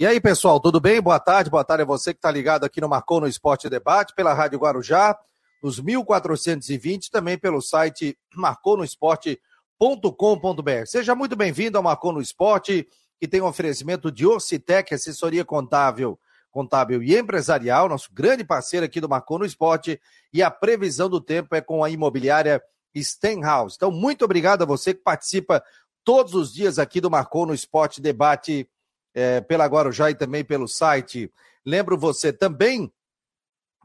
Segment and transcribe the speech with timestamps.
[0.00, 0.98] E aí, pessoal, tudo bem?
[0.98, 4.14] Boa tarde, boa tarde a você que está ligado aqui no Marcou no Esporte Debate,
[4.14, 5.14] pela Rádio Guarujá,
[5.62, 10.86] nos 1420, também pelo site marconosport.com.br.
[10.86, 16.18] Seja muito bem-vindo ao Marcou no Esporte, que tem um oferecimento de Orcitec, assessoria contábil,
[16.50, 20.00] contábil e empresarial, nosso grande parceiro aqui do Marcou no Esporte,
[20.32, 22.62] e a previsão do tempo é com a imobiliária
[22.96, 23.76] Stenhouse.
[23.76, 25.62] Então, muito obrigado a você que participa
[26.02, 28.66] todos os dias aqui do Marcou no Esporte Debate
[29.14, 31.30] é, pela Guarujá e também pelo site.
[31.64, 32.92] Lembro você também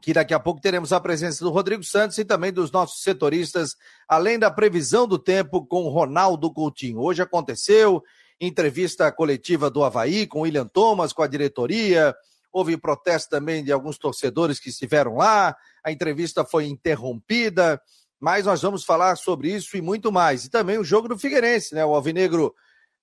[0.02, 3.74] que daqui a pouco teremos a presença do Rodrigo Santos e também dos nossos setoristas,
[4.06, 7.00] além da previsão do tempo com Ronaldo Coutinho.
[7.00, 8.02] Hoje aconteceu
[8.40, 12.14] entrevista coletiva do Havaí com William Thomas, com a diretoria.
[12.52, 15.56] Houve protesto também de alguns torcedores que estiveram lá.
[15.82, 17.80] A entrevista foi interrompida,
[18.20, 20.44] mas nós vamos falar sobre isso e muito mais.
[20.44, 21.84] E também o jogo do Figueirense, né?
[21.84, 22.54] O Alvinegro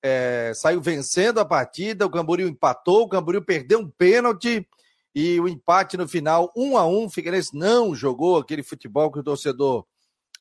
[0.03, 4.67] é, saiu vencendo a partida, o Camboriú empatou, o Camboriú perdeu um pênalti
[5.15, 7.05] e o empate no final, um a um.
[7.05, 9.85] O Figueirense não jogou aquele futebol que o torcedor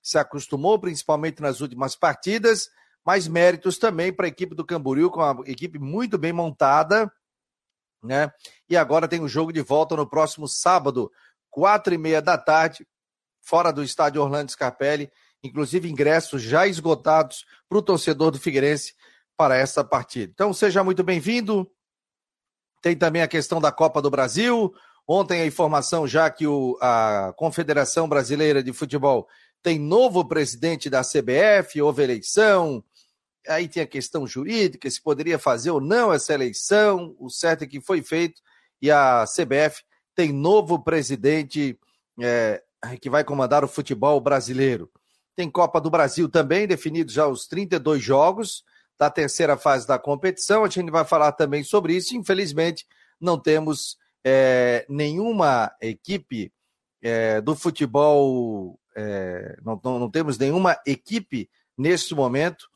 [0.03, 2.69] se acostumou, principalmente nas últimas partidas,
[3.05, 7.11] mas méritos também para a equipe do Camboriú, com uma equipe muito bem montada,
[8.03, 8.33] né?
[8.69, 11.09] E agora tem o jogo de volta no próximo sábado,
[11.49, 12.85] quatro e meia da tarde,
[13.41, 15.09] fora do estádio Orlando Scarpelli,
[15.41, 18.95] inclusive ingressos já esgotados para o torcedor do Figueirense
[19.43, 20.31] para essa partida.
[20.33, 21.69] Então seja muito bem-vindo.
[22.81, 24.73] Tem também a questão da Copa do Brasil.
[25.05, 29.27] Ontem a informação já que o, a Confederação Brasileira de Futebol
[29.61, 32.85] tem novo presidente da CBF, houve eleição.
[33.49, 37.17] Aí tem a questão jurídica, se poderia fazer ou não essa eleição.
[37.19, 38.41] O certo é que foi feito
[38.81, 39.83] e a CBF
[40.15, 41.77] tem novo presidente
[42.21, 42.63] é,
[43.01, 44.89] que vai comandar o futebol brasileiro.
[45.35, 48.63] Tem Copa do Brasil também, definidos já os 32 jogos
[49.03, 50.63] da terceira fase da competição.
[50.63, 52.17] A gente vai falar também sobre isso.
[52.17, 52.87] Infelizmente,
[53.21, 56.53] não temos é, nenhuma equipe
[57.03, 62.71] é, do futebol, é, não, não, não, temos nenhuma equipe neste momento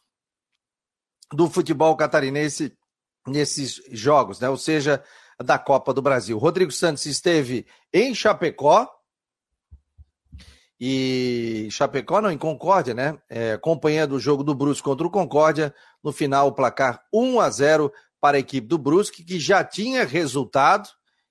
[1.32, 2.76] do futebol catarinense
[3.24, 4.48] nesses jogos, né?
[4.48, 5.02] ou seja,
[5.38, 6.38] da Copa do Brasil.
[6.38, 8.88] Rodrigo Santos esteve em Chapecó,
[10.78, 13.18] e Chapecó, não, em Concórdia, né?
[13.30, 15.74] É, acompanhando o jogo do Brusque contra o Concórdia.
[16.02, 20.04] No final, o placar 1 a 0 para a equipe do Brusque, que já tinha
[20.04, 20.88] resultado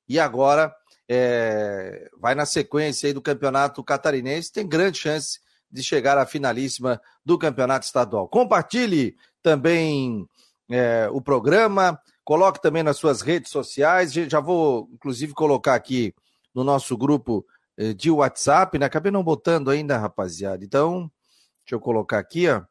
[0.07, 0.73] e agora
[1.07, 4.51] é, vai na sequência aí do campeonato catarinense.
[4.51, 5.39] Tem grande chance
[5.71, 8.27] de chegar à finalíssima do campeonato estadual.
[8.27, 10.27] Compartilhe também
[10.69, 14.13] é, o programa, coloque também nas suas redes sociais.
[14.13, 16.13] Já vou, inclusive, colocar aqui
[16.53, 17.45] no nosso grupo
[17.97, 18.85] de WhatsApp, né?
[18.85, 20.63] Acabei não botando ainda, rapaziada.
[20.63, 21.11] Então,
[21.65, 22.63] deixa eu colocar aqui, ó,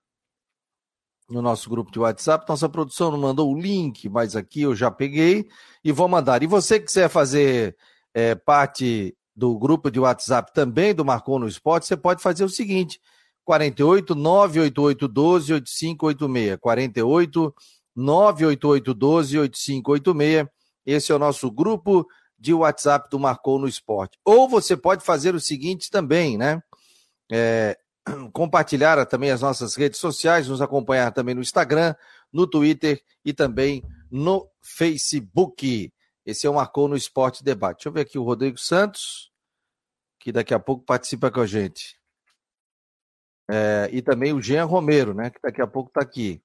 [1.28, 2.47] no nosso grupo de WhatsApp.
[2.48, 5.48] Nossa produção não mandou o link, mas aqui eu já peguei
[5.82, 6.42] e vou mandar.
[6.42, 7.76] E você que quiser fazer
[8.12, 12.48] é, parte do grupo de WhatsApp também do Marcou no Esporte, você pode fazer o
[12.48, 13.00] seguinte:
[13.44, 16.59] 48 988 12 8586.
[16.60, 17.54] 48
[17.97, 20.48] 988 12 8586.
[20.86, 22.06] Esse é o nosso grupo
[22.39, 24.19] de WhatsApp do Marcou no Esporte.
[24.25, 26.62] Ou você pode fazer o seguinte também, né?
[27.31, 27.78] É,
[28.33, 31.95] compartilhar também as nossas redes sociais, nos acompanhar também no Instagram,
[32.33, 35.93] no Twitter e também no Facebook.
[36.27, 37.77] Esse é o Marcou no Esporte Debate.
[37.77, 39.31] Deixa eu ver aqui o Rodrigo Santos,
[40.19, 41.99] que daqui a pouco participa com a gente.
[43.51, 45.31] É, e também o Jean Romero, né?
[45.31, 46.43] Que daqui a pouco está aqui.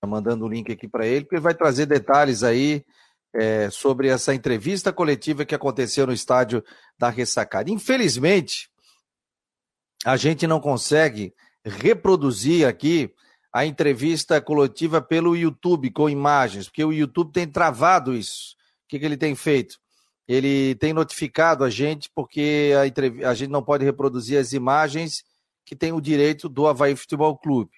[0.00, 2.84] Tá mandando o link aqui para ele, porque ele vai trazer detalhes aí
[3.34, 6.64] é, sobre essa entrevista coletiva que aconteceu no estádio
[6.98, 7.70] da Ressacada.
[7.70, 8.70] Infelizmente,
[10.04, 11.34] a gente não consegue
[11.64, 13.12] reproduzir aqui
[13.52, 18.54] a entrevista coletiva pelo YouTube com imagens, porque o YouTube tem travado isso.
[18.84, 19.78] O que, que ele tem feito?
[20.28, 23.24] Ele tem notificado a gente porque a, entrev...
[23.24, 25.24] a gente não pode reproduzir as imagens
[25.64, 27.72] que tem o direito do Havaí Futebol Clube.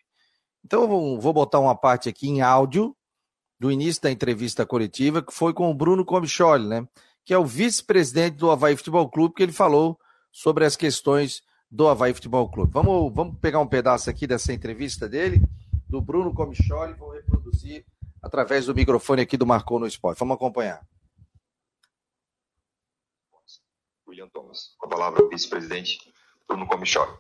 [0.64, 2.94] Então, vou botar uma parte aqui em áudio
[3.58, 6.86] do início da entrevista coletiva, que foi com o Bruno Comicholi, né?
[7.24, 9.98] Que é o vice-presidente do Havaí Futebol Clube, que ele falou
[10.30, 12.72] sobre as questões do Havaí Futebol Clube.
[12.72, 15.42] Vamos, vamos pegar um pedaço aqui dessa entrevista dele,
[15.88, 17.84] do Bruno Comicholi, vou reproduzir
[18.22, 20.18] através do microfone aqui do Marcou no Esporte.
[20.18, 20.86] Vamos acompanhar.
[24.06, 25.98] William Thomas, com a palavra o vice-presidente
[26.46, 27.12] Bruno Comicholi.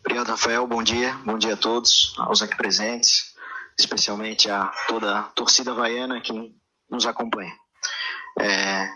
[0.00, 0.66] Obrigado, Rafael.
[0.66, 1.14] Bom dia.
[1.24, 3.33] Bom dia a todos, aos aqui presentes
[3.78, 6.32] especialmente a toda a torcida havaiana que
[6.90, 7.52] nos acompanha.
[8.40, 8.88] É,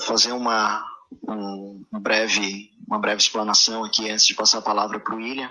[0.00, 0.84] fazer uma,
[1.28, 5.50] um breve, uma breve explanação aqui antes de passar a palavra para o William.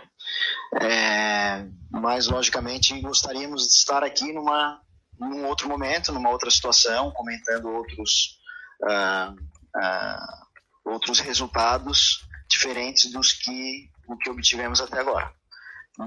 [0.81, 4.81] É, mas, logicamente, gostaríamos de estar aqui numa,
[5.19, 8.39] num outro momento, numa outra situação, comentando outros,
[8.83, 15.33] uh, uh, outros resultados diferentes dos que, do que obtivemos até agora.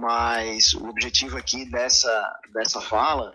[0.01, 3.35] Mas o objetivo aqui dessa, dessa fala,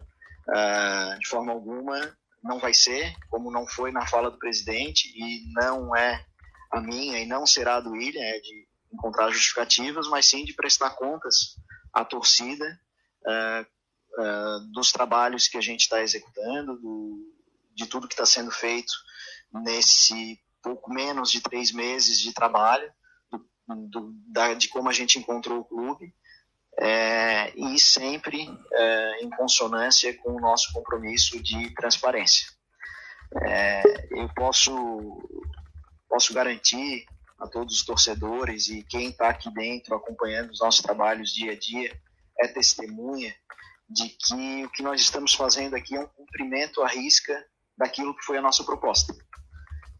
[0.50, 5.52] uh, de forma alguma, não vai ser, como não foi na fala do presidente, e
[5.54, 6.26] não é
[6.72, 10.54] a minha e não será a do William, é de encontrar justificativas, mas sim de
[10.54, 11.56] prestar contas
[11.94, 12.66] à torcida
[13.26, 17.34] uh, uh, dos trabalhos que a gente está executando, do,
[17.74, 18.92] de tudo que está sendo feito
[19.64, 22.92] nesse pouco menos de três meses de trabalho,
[23.32, 23.48] do,
[23.88, 26.14] do, da, de como a gente encontrou o clube,
[26.81, 32.48] é, e sempre é, em consonância com o nosso compromisso de transparência.
[33.44, 34.72] É, eu posso,
[36.08, 37.06] posso garantir
[37.38, 41.58] a todos os torcedores e quem está aqui dentro acompanhando os nossos trabalhos dia a
[41.58, 42.00] dia
[42.40, 43.34] é testemunha
[43.90, 47.46] de que o que nós estamos fazendo aqui é um cumprimento à risca
[47.78, 49.14] daquilo que foi a nossa proposta,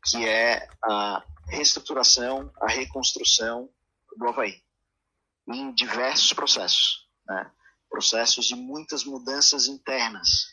[0.06, 3.70] que é a reestruturação, a reconstrução
[4.18, 4.62] do Havaí,
[5.51, 7.51] em diversos processos, né?
[7.90, 10.48] processos de muitas mudanças internas.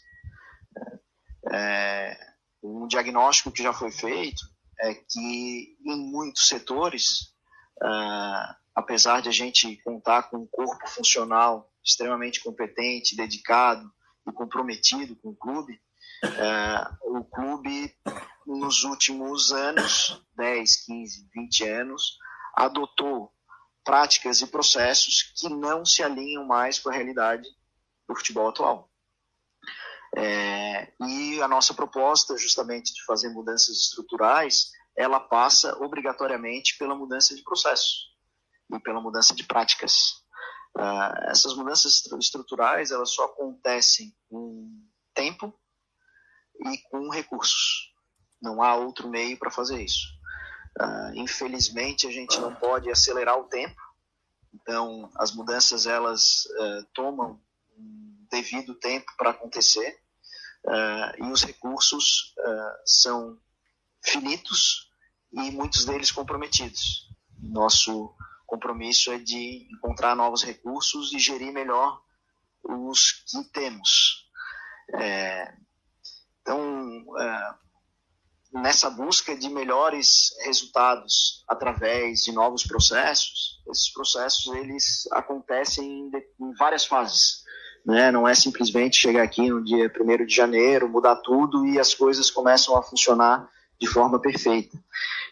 [1.53, 2.19] É,
[2.63, 4.43] um diagnóstico que já foi feito
[4.81, 7.33] é que em muitos setores,
[7.83, 13.91] uh, apesar de a gente contar com um corpo funcional extremamente competente, dedicado
[14.29, 15.81] e comprometido com o clube,
[16.25, 17.95] uh, o clube
[18.47, 22.19] nos últimos anos, 10, 15, 20 anos,
[22.55, 23.33] adotou
[23.87, 27.49] práticas e processos que não se alinham mais com a realidade
[28.09, 28.91] do futebol atual.
[30.17, 37.35] É, e a nossa proposta, justamente de fazer mudanças estruturais, ela passa obrigatoriamente pela mudança
[37.35, 38.15] de processos
[38.73, 40.25] e pela mudança de práticas.
[40.77, 44.69] Uh, essas mudanças estruturais elas só acontecem com
[45.15, 45.55] tempo
[46.67, 47.95] e com recursos.
[48.43, 50.16] Não há outro meio para fazer isso.
[50.81, 53.81] Uh, infelizmente a gente não pode acelerar o tempo.
[54.55, 57.41] Então as mudanças elas uh, tomam
[58.31, 59.99] devido tempo para acontecer
[60.65, 63.39] uh, e os recursos uh, são
[64.03, 64.91] finitos
[65.33, 67.09] e muitos deles comprometidos.
[67.39, 68.15] Nosso
[68.47, 72.01] compromisso é de encontrar novos recursos e gerir melhor
[72.63, 74.29] os que temos.
[74.95, 75.53] É,
[76.41, 77.55] então, é,
[78.53, 86.11] nessa busca de melhores resultados através de novos processos, esses processos eles acontecem
[86.41, 87.45] em várias fases.
[87.85, 88.11] Né?
[88.11, 92.31] Não é simplesmente chegar aqui no dia 1 de janeiro, mudar tudo e as coisas
[92.31, 93.49] começam a funcionar
[93.81, 94.77] de forma perfeita.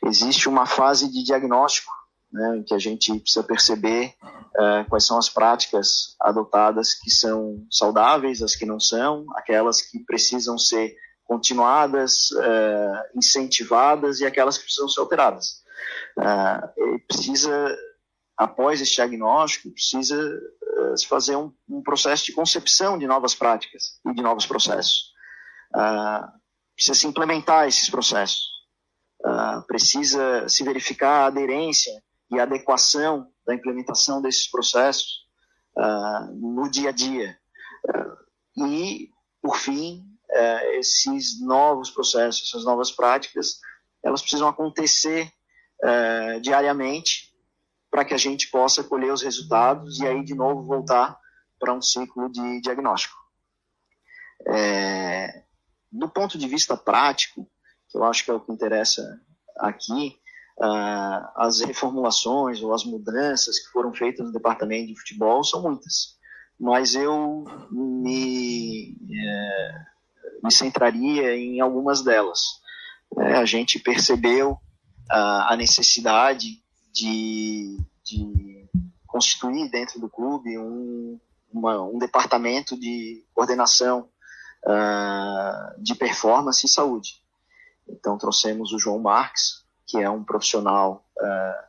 [0.05, 1.91] Existe uma fase de diagnóstico
[2.33, 8.43] né, que a gente precisa perceber uh, quais são as práticas adotadas que são saudáveis,
[8.43, 14.89] as que não são, aquelas que precisam ser continuadas, uh, incentivadas e aquelas que precisam
[14.89, 15.63] ser alteradas.
[16.19, 17.77] Uh, precisa,
[18.37, 23.99] após esse diagnóstico, precisa uh, se fazer um, um, processo de concepção de novas práticas
[24.07, 25.13] e de novos processos.
[26.75, 28.45] precisa se implementar esses processos.
[29.67, 31.93] precisa se verificar a aderência
[32.31, 35.25] e a adequação da implementação desses processos
[36.35, 37.39] no dia a dia.
[38.57, 39.09] e,
[39.43, 43.61] por fim, é, esses novos processos, essas novas práticas,
[44.03, 45.31] elas precisam acontecer
[45.83, 47.33] é, diariamente
[47.91, 51.19] para que a gente possa colher os resultados e aí de novo voltar
[51.59, 53.17] para um ciclo de diagnóstico.
[54.47, 55.45] É,
[55.91, 57.49] do ponto de vista prático,
[57.89, 59.21] que eu acho que é o que interessa
[59.59, 60.19] aqui,
[60.59, 66.19] uh, as reformulações ou as mudanças que foram feitas no departamento de futebol são muitas,
[66.59, 69.87] mas eu me é,
[70.45, 72.61] me centraria em algumas delas.
[73.19, 74.59] É, a gente percebeu
[75.11, 78.69] a, a necessidade de, de,
[79.07, 81.19] constituir dentro do clube um,
[81.51, 84.09] uma, um departamento de coordenação
[84.67, 87.23] uh, de performance e saúde.
[87.89, 91.65] Então trouxemos o João Marques, que é um profissional uh,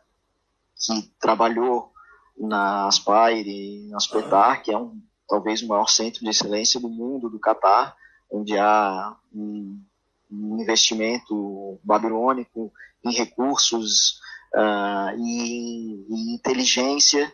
[0.75, 1.93] que trabalhou
[2.37, 7.29] na Aspire, na Aspetar, que é um, talvez o maior centro de excelência do mundo
[7.29, 7.95] do Catar,
[8.31, 9.81] onde há um,
[10.31, 12.71] um investimento babilônico
[13.03, 14.19] em recursos
[14.53, 17.31] uh, e, e inteligência.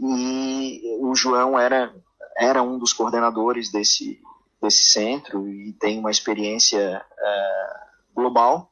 [0.00, 1.94] E o João era
[2.40, 4.20] era um dos coordenadores desse
[4.60, 8.70] desse centro e tem uma experiência uh, global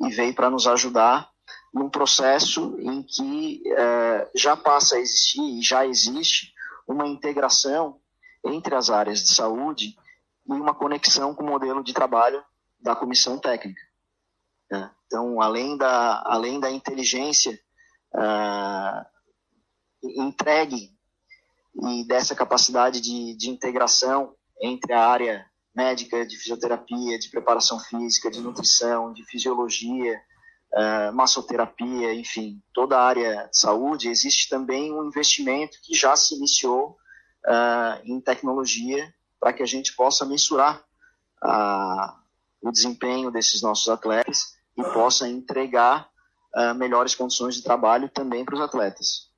[0.00, 1.28] e veio para nos ajudar
[1.72, 6.52] num processo em que uh, já passa a existir e já existe
[6.86, 8.00] uma integração
[8.44, 9.96] entre as áreas de saúde
[10.48, 12.42] e uma conexão com o modelo de trabalho
[12.80, 13.80] da comissão técnica.
[14.70, 14.90] Né?
[15.06, 17.58] Então, além da, além da inteligência
[18.14, 19.04] uh,
[20.02, 20.90] entregue
[21.82, 28.30] e dessa capacidade de, de integração entre a área médica, de fisioterapia, de preparação física,
[28.30, 30.20] de nutrição, de fisiologia,
[30.74, 36.34] uh, massoterapia, enfim, toda a área de saúde, existe também um investimento que já se
[36.34, 36.96] iniciou
[37.46, 40.84] uh, em tecnologia para que a gente possa mensurar
[41.44, 42.18] uh,
[42.62, 46.08] o desempenho desses nossos atletas e possa entregar
[46.76, 49.30] melhores condições de trabalho também para os atletas.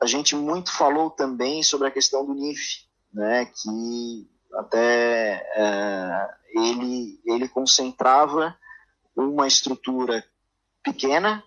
[0.00, 7.20] A gente muito falou também sobre a questão do NIF, né, que até é, ele,
[7.24, 8.56] ele concentrava
[9.14, 10.24] uma estrutura
[10.82, 11.44] pequena,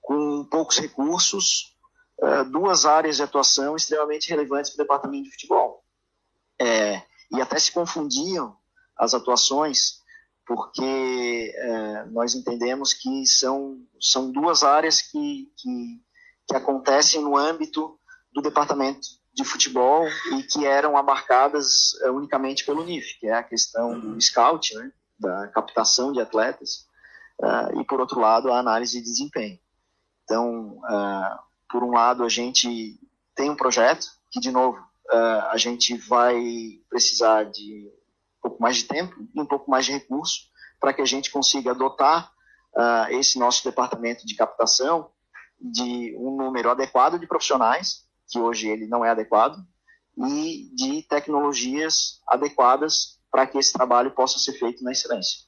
[0.00, 1.71] com poucos recursos,
[2.22, 5.82] é, duas áreas de atuação extremamente relevantes para o departamento de futebol.
[6.60, 8.56] É, e até se confundiam
[8.96, 10.00] as atuações,
[10.46, 16.00] porque é, nós entendemos que são, são duas áreas que, que,
[16.48, 17.98] que acontecem no âmbito
[18.32, 23.42] do departamento de futebol e que eram abarcadas uh, unicamente pelo NIF, que é a
[23.42, 26.86] questão do scout, né, da captação de atletas,
[27.40, 29.58] uh, e por outro lado a análise de desempenho.
[30.24, 31.38] Então, uh,
[31.72, 33.00] por um lado a gente
[33.34, 34.78] tem um projeto que de novo
[35.50, 37.90] a gente vai precisar de
[38.38, 40.42] um pouco mais de tempo e um pouco mais de recurso
[40.80, 42.30] para que a gente consiga dotar
[43.10, 45.10] esse nosso departamento de captação
[45.60, 49.62] de um número adequado de profissionais que hoje ele não é adequado,
[50.16, 55.40] e de tecnologias adequadas para que esse trabalho possa ser feito na excelência.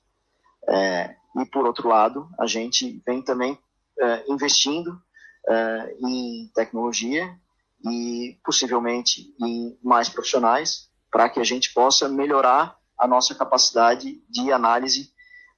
[0.69, 3.59] É, e, por outro lado, a gente vem também
[3.99, 5.00] é, investindo
[5.49, 7.37] é, em tecnologia
[7.85, 14.53] e, possivelmente, em mais profissionais para que a gente possa melhorar a nossa capacidade de
[14.53, 15.13] análise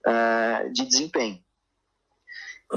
[0.06, 1.38] é, de desempenho.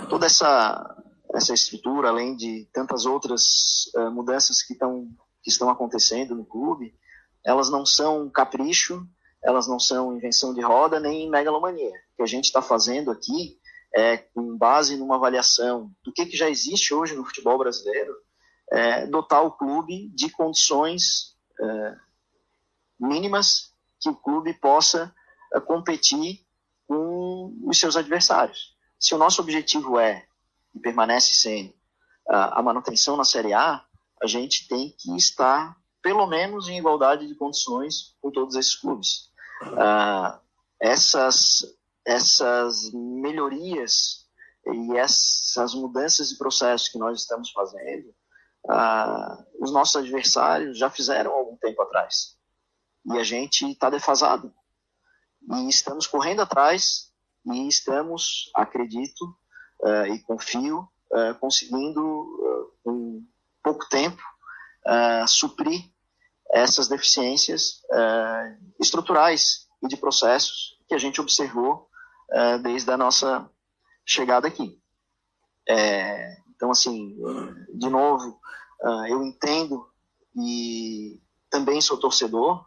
[0.10, 0.96] Toda essa
[1.34, 5.08] essa estrutura, além de tantas outras uh, mudanças que, tão,
[5.44, 6.94] que estão acontecendo no clube,
[7.46, 9.08] elas não são capricho,
[9.44, 11.94] elas não são invenção de roda nem megalomania.
[12.14, 13.59] O que a gente está fazendo aqui
[13.96, 18.14] é, com base numa avaliação do que, que já existe hoje no futebol brasileiro,
[18.72, 21.96] é, dotar o clube de condições é,
[23.00, 25.14] mínimas que o clube possa
[25.54, 26.46] é, competir
[26.88, 28.76] com os seus adversários.
[29.00, 30.26] Se o nosso objetivo é
[30.74, 31.76] e permanece sem
[32.28, 33.84] a manutenção na Série A,
[34.22, 39.30] a gente tem que estar pelo menos em igualdade de condições com todos esses clubes.
[39.64, 40.40] Uh,
[40.80, 41.64] essas,
[42.10, 44.26] essas melhorias
[44.66, 48.10] e essas mudanças de processo que nós estamos fazendo,
[48.66, 52.36] uh, os nossos adversários já fizeram algum tempo atrás.
[53.06, 54.52] E a gente está defasado.
[55.52, 57.14] E estamos correndo atrás
[57.46, 59.26] e estamos, acredito,
[59.84, 63.28] uh, e confio, uh, conseguindo, uh, em
[63.64, 64.22] pouco tempo,
[65.28, 65.84] suprir
[66.52, 67.82] essas deficiências
[68.80, 71.89] estruturais e de processos que a gente observou
[72.62, 73.50] desde a nossa
[74.06, 74.80] chegada aqui.
[75.68, 77.18] É, então, assim,
[77.74, 78.40] de novo,
[79.08, 79.88] eu entendo
[80.36, 81.20] e
[81.50, 82.66] também sou torcedor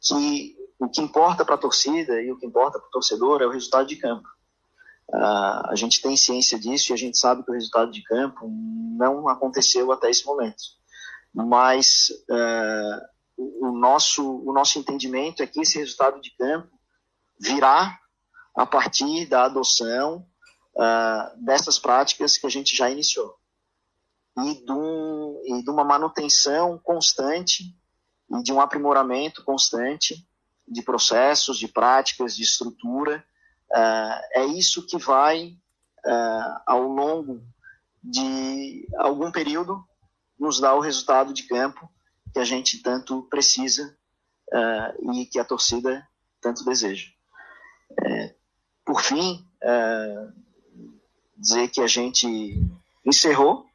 [0.00, 3.46] que o que importa para a torcida e o que importa para o torcedor é
[3.46, 4.28] o resultado de campo.
[5.08, 8.48] Uh, a gente tem ciência disso e a gente sabe que o resultado de campo
[8.96, 10.62] não aconteceu até esse momento.
[11.34, 16.77] Mas uh, o, nosso, o nosso entendimento é que esse resultado de campo
[17.40, 17.98] virá
[18.56, 20.26] a partir da adoção
[20.74, 23.34] uh, dessas práticas que a gente já iniciou
[24.38, 27.64] e de, um, e de uma manutenção constante
[28.30, 30.26] e de um aprimoramento constante
[30.66, 33.24] de processos, de práticas, de estrutura
[33.70, 35.58] Uh, é isso que vai,
[36.06, 37.42] uh, ao longo
[38.02, 39.84] de algum período,
[40.38, 41.88] nos dar o resultado de campo
[42.32, 43.94] que a gente tanto precisa
[44.52, 46.06] uh, e que a torcida
[46.40, 47.08] tanto deseja.
[48.04, 48.34] É,
[48.84, 49.44] por fim,
[51.36, 52.60] dizer que a gente
[53.04, 53.66] encerrou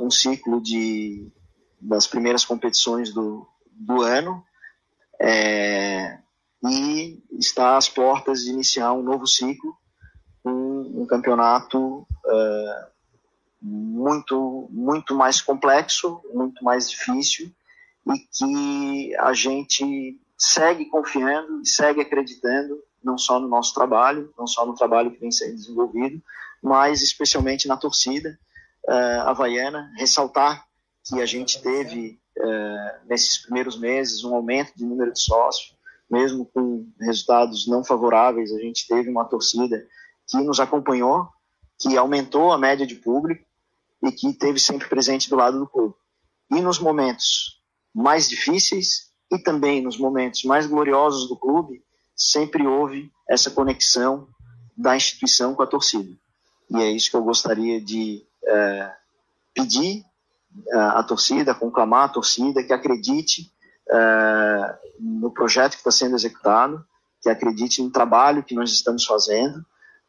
[0.00, 1.30] um ciclo de,
[1.80, 4.44] das primeiras competições do, do ano.
[5.20, 6.18] É,
[6.62, 9.74] e está às portas de iniciar um novo ciclo,
[10.44, 12.90] um, um campeonato uh,
[13.60, 17.50] muito, muito mais complexo, muito mais difícil
[18.06, 24.46] e que a gente segue confiando e segue acreditando não só no nosso trabalho, não
[24.46, 26.22] só no trabalho que vem sendo desenvolvido,
[26.62, 28.38] mas especialmente na torcida
[28.88, 30.66] uh, havaiana, ressaltar
[31.04, 35.76] que a gente teve é, nesses primeiros meses, um aumento de número de sócios,
[36.10, 39.86] mesmo com resultados não favoráveis, a gente teve uma torcida
[40.28, 41.28] que nos acompanhou,
[41.78, 43.44] que aumentou a média de público
[44.02, 45.94] e que esteve sempre presente do lado do clube.
[46.50, 47.60] E nos momentos
[47.94, 51.82] mais difíceis e também nos momentos mais gloriosos do clube,
[52.20, 54.28] sempre houve essa conexão
[54.76, 56.14] da instituição com a torcida.
[56.68, 58.92] E é isso que eu gostaria de é,
[59.54, 60.04] pedir
[60.68, 63.50] é, à torcida, conclamar a torcida que acredite
[63.90, 66.84] é, no projeto que está sendo executado,
[67.22, 69.64] que acredite no trabalho que nós estamos fazendo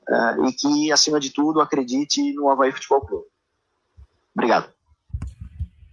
[0.07, 3.25] é, e que, acima de tudo, acredite no Havaí Futebol Clube.
[4.35, 4.69] Obrigado.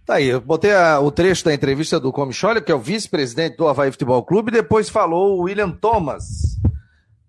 [0.09, 3.57] Tá aí, eu botei a, o trecho da entrevista do Comicholi, que é o vice-presidente
[3.57, 6.57] do Havaí Futebol Clube, depois falou o William Thomas.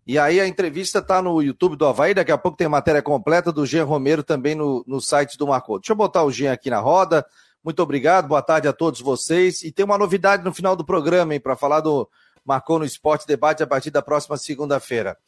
[0.06, 3.52] E aí a entrevista está no YouTube do Havaí, daqui a pouco tem matéria completa
[3.52, 5.78] do Jean Romero também no, no site do Marcou.
[5.78, 7.22] Deixa eu botar o Jean aqui na roda.
[7.62, 9.62] Muito obrigado, boa tarde a todos vocês.
[9.62, 12.08] E tem uma novidade no final do programa, hein, para falar do
[12.42, 15.18] Marcou no Esporte Debate a partir da próxima segunda-feira.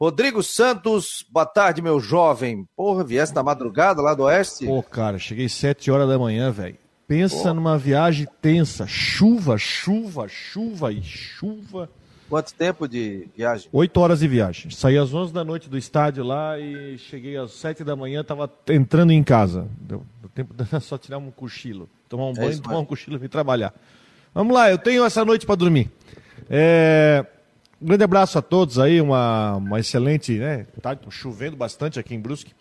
[0.00, 2.66] Rodrigo Santos, boa tarde, meu jovem.
[2.76, 4.66] Porra, viesse na madrugada lá do Oeste?
[4.66, 6.76] Pô, cara, cheguei sete horas da manhã, velho.
[7.06, 7.54] Pensa Pô.
[7.54, 8.88] numa viagem tensa.
[8.88, 11.88] Chuva, chuva, chuva e chuva.
[12.28, 13.68] Quanto tempo de viagem?
[13.72, 14.68] Oito horas de viagem.
[14.72, 18.50] Saí às onze da noite do estádio lá e cheguei às sete da manhã, tava
[18.68, 19.68] entrando em casa.
[19.78, 21.88] Deu, deu tempo de só tirar um cochilo.
[22.08, 23.72] Tomar um é banho, tomar um cochilo e vir trabalhar.
[24.34, 25.88] Vamos lá, eu tenho essa noite para dormir.
[26.50, 27.24] É,
[27.80, 30.66] um grande abraço a todos aí, uma, uma excelente, né?
[30.80, 32.52] Tá chovendo bastante aqui em Brusque.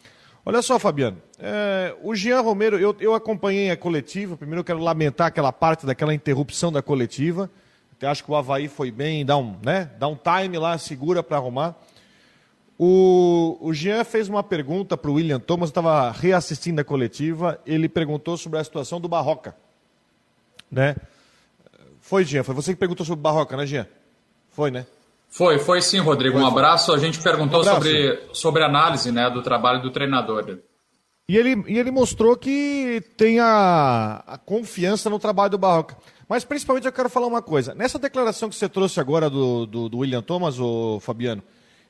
[0.45, 4.35] Olha só, Fabiano, é, o Jean Romero, eu, eu acompanhei a coletiva.
[4.35, 7.49] Primeiro eu quero lamentar aquela parte daquela interrupção da coletiva.
[7.93, 11.23] Até acho que o Havaí foi bem, dá um, né, dá um time lá, segura
[11.23, 11.75] para arrumar.
[12.77, 17.87] O, o Jean fez uma pergunta para o William Thomas, estava reassistindo a coletiva, ele
[17.87, 19.55] perguntou sobre a situação do Barroca.
[20.69, 20.95] Né?
[22.01, 23.87] Foi, Jean, foi você que perguntou sobre o Barroca, né, Jean?
[24.49, 24.85] Foi, né?
[25.33, 26.37] Foi, foi sim, Rodrigo.
[26.37, 26.93] Um abraço.
[26.93, 30.59] A gente perguntou um sobre, sobre análise né, do trabalho do treinador.
[31.27, 35.97] E ele, e ele mostrou que tem a, a confiança no trabalho do Barroca.
[36.29, 37.73] Mas principalmente eu quero falar uma coisa.
[37.73, 41.41] Nessa declaração que você trouxe agora do, do, do William Thomas, o Fabiano,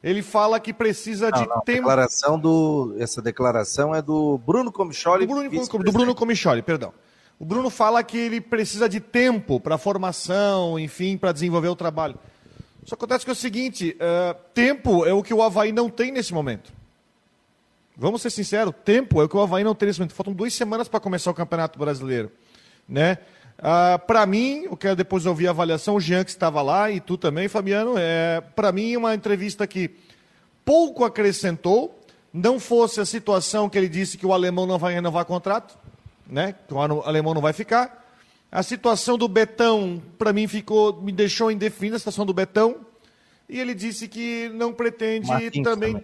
[0.01, 1.79] ele fala que precisa não, de não, tempo.
[1.79, 5.25] Declaração do, essa declaração é do Bruno Comicholi.
[5.25, 6.93] Do Bruno, do Bruno Comicholi, perdão.
[7.37, 12.17] O Bruno fala que ele precisa de tempo para formação, enfim, para desenvolver o trabalho.
[12.85, 16.11] Só acontece que é o seguinte: uh, tempo é o que o Havaí não tem
[16.11, 16.71] nesse momento.
[17.95, 20.15] Vamos ser sinceros, tempo é o que o Havaí não tem nesse momento.
[20.15, 22.31] Faltam duas semanas para começar o Campeonato Brasileiro.
[22.89, 23.19] Né?
[23.57, 26.99] Ah, para mim, eu quero depois ouvir a avaliação, o Jean que estava lá e
[26.99, 29.91] tu também, Fabiano, é, para mim uma entrevista que
[30.65, 31.97] pouco acrescentou,
[32.33, 35.77] não fosse a situação que ele disse que o alemão não vai renovar contrato,
[36.27, 36.55] né?
[36.67, 38.02] que o alemão não vai ficar,
[38.53, 42.85] a situação do Betão, para mim, ficou, me deixou indefinida a situação do Betão.
[43.49, 46.03] E ele disse que não pretende também, também,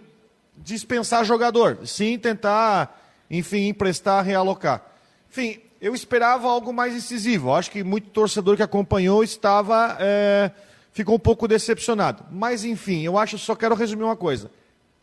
[0.56, 4.84] dispensar jogador, sim tentar, enfim, emprestar, realocar.
[5.30, 7.54] Enfim, eu esperava algo mais incisivo.
[7.54, 9.96] Acho que muito torcedor que acompanhou estava.
[10.00, 10.50] É,
[10.90, 12.24] ficou um pouco decepcionado.
[12.32, 14.50] Mas, enfim, eu acho, só quero resumir uma coisa.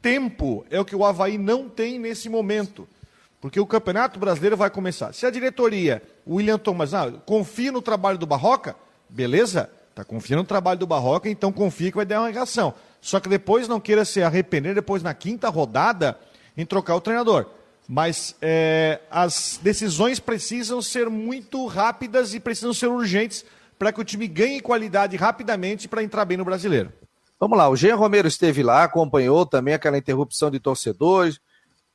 [0.01, 2.85] Tempo é o que o Havaí não tem nesse momento.
[3.39, 5.13] Porque o Campeonato Brasileiro vai começar.
[5.13, 8.75] Se a diretoria, o William Thomas, ah, confia no trabalho do Barroca,
[9.07, 12.73] beleza, está confiando no trabalho do Barroca, então confia que vai dar uma reação.
[12.99, 16.19] Só que depois não queira se arrepender, depois na quinta rodada,
[16.55, 17.45] em trocar o treinador.
[17.87, 23.45] Mas é, as decisões precisam ser muito rápidas e precisam ser urgentes
[23.79, 26.91] para que o time ganhe qualidade rapidamente para entrar bem no brasileiro.
[27.39, 31.39] Vamos lá, o Jean Romero esteve lá, acompanhou também aquela interrupção de torcedores,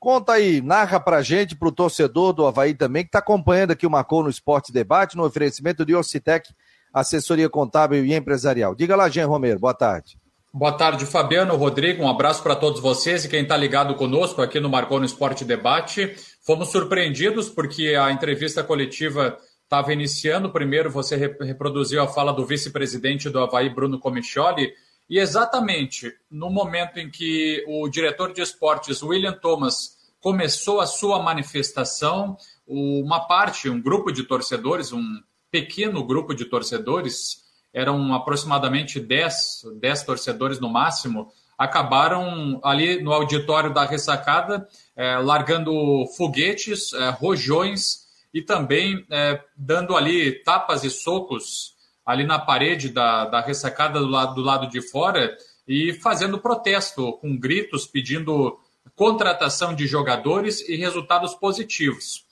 [0.03, 3.91] Conta aí, narra pra gente, pro torcedor do Havaí também, que está acompanhando aqui o
[3.91, 6.53] Marcou no Esporte Debate, no oferecimento de Ocitec,
[6.93, 8.75] assessoria contábil e empresarial.
[8.75, 10.19] Diga lá, Jean Romero, boa tarde.
[10.53, 14.59] Boa tarde, Fabiano, Rodrigo, um abraço para todos vocês e quem está ligado conosco aqui
[14.59, 16.17] no Marcou no Esporte Debate.
[16.45, 20.51] Fomos surpreendidos porque a entrevista coletiva estava iniciando.
[20.51, 24.73] Primeiro, você reproduziu a fala do vice-presidente do Havaí, Bruno Comichioli,
[25.09, 31.21] e exatamente no momento em que o diretor de esportes, William Thomas, começou a sua
[31.21, 32.37] manifestação,
[32.67, 35.03] uma parte, um grupo de torcedores, um
[35.51, 37.43] pequeno grupo de torcedores,
[37.75, 46.07] eram aproximadamente 10, 10 torcedores no máximo, acabaram ali no auditório da ressacada, é, largando
[46.17, 51.75] foguetes, é, rojões e também é, dando ali tapas e socos
[52.13, 55.35] ali na parede da, da ressacada do lado, do lado de fora
[55.67, 58.59] e fazendo protesto, com gritos pedindo
[58.95, 62.27] contratação de jogadores e resultados positivos.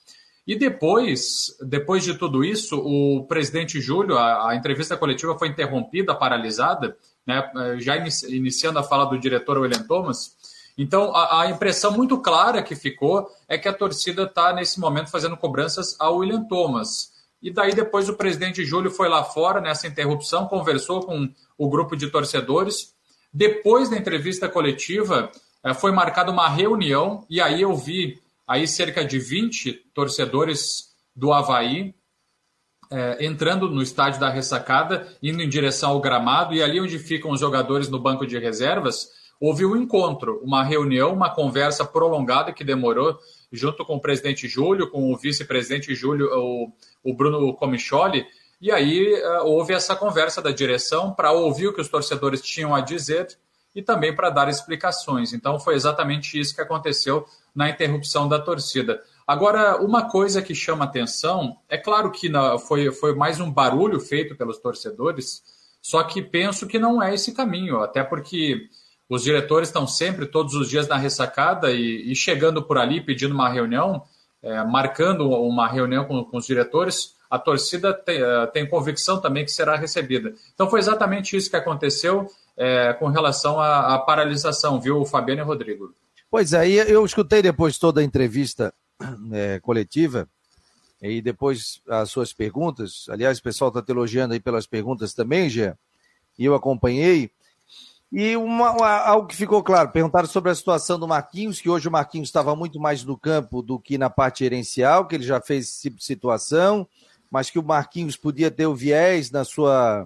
[0.45, 6.13] E depois, depois de tudo isso, o presidente Júlio, a, a entrevista coletiva foi interrompida,
[6.13, 7.43] paralisada, né,
[7.79, 10.35] já inici, iniciando a fala do diretor William Thomas.
[10.77, 15.09] Então, a, a, impressão muito clara que ficou é que a torcida está, nesse momento,
[15.09, 17.10] fazendo cobranças ao William Thomas.
[17.41, 21.95] E daí, depois, o presidente Júlio foi lá fora, nessa interrupção, conversou com o grupo
[21.95, 22.93] de torcedores.
[23.33, 25.31] Depois da entrevista coletiva,
[25.63, 31.33] eh, foi marcada uma reunião, e aí eu vi aí cerca de 20 torcedores do
[31.33, 31.95] Havaí
[32.91, 37.31] é, entrando no estádio da ressacada, indo em direção ao gramado, e ali onde ficam
[37.31, 39.07] os jogadores no banco de reservas,
[39.39, 43.17] houve um encontro, uma reunião, uma conversa prolongada que demorou,
[43.51, 46.71] junto com o presidente Júlio, com o vice-presidente Júlio, o,
[47.03, 48.25] o Bruno Comicholi,
[48.61, 52.75] e aí uh, houve essa conversa da direção para ouvir o que os torcedores tinham
[52.75, 53.27] a dizer
[53.73, 55.33] e também para dar explicações.
[55.33, 59.01] Então foi exatamente isso que aconteceu na interrupção da torcida.
[59.25, 62.29] Agora, uma coisa que chama atenção, é claro que
[62.67, 65.41] foi, foi mais um barulho feito pelos torcedores,
[65.81, 68.67] só que penso que não é esse caminho, até porque
[69.11, 73.33] os diretores estão sempre, todos os dias, na ressacada e, e chegando por ali pedindo
[73.33, 74.03] uma reunião,
[74.41, 79.43] é, marcando uma reunião com, com, os diretores, a torcida tem, é, tem, convicção também
[79.43, 80.33] que será recebida.
[80.53, 85.43] Então foi exatamente isso que aconteceu é, com relação à, à paralisação, viu, Fabiano e
[85.43, 85.93] Rodrigo?
[86.29, 88.73] Pois é, eu escutei depois toda a entrevista
[89.33, 90.25] é, coletiva
[91.01, 93.07] e depois as suas perguntas.
[93.09, 95.73] Aliás, o pessoal está te elogiando aí pelas perguntas também, Gê,
[96.39, 97.29] e eu acompanhei.
[98.11, 101.87] E uma, uma, algo que ficou claro, perguntaram sobre a situação do Marquinhos, que hoje
[101.87, 105.39] o Marquinhos estava muito mais no campo do que na parte gerencial, que ele já
[105.39, 106.85] fez esse tipo de situação,
[107.29, 110.05] mas que o Marquinhos podia ter o viés na sua,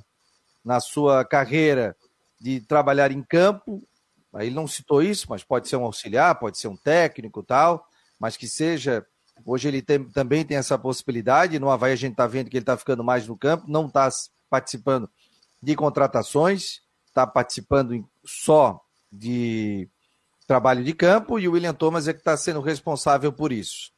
[0.64, 1.96] na sua carreira
[2.40, 3.82] de trabalhar em campo,
[4.36, 7.88] ele não citou isso, mas pode ser um auxiliar, pode ser um técnico tal,
[8.20, 9.06] mas que seja.
[9.46, 11.60] Hoje ele tem, também tem essa possibilidade.
[11.60, 14.10] No Havaí a gente está vendo que ele está ficando mais no campo, não está
[14.50, 15.10] participando
[15.62, 16.82] de contratações,
[17.16, 18.80] está participando só
[19.12, 19.90] de
[20.46, 23.94] trabalho de campo e o William Thomas é que está sendo responsável por isso.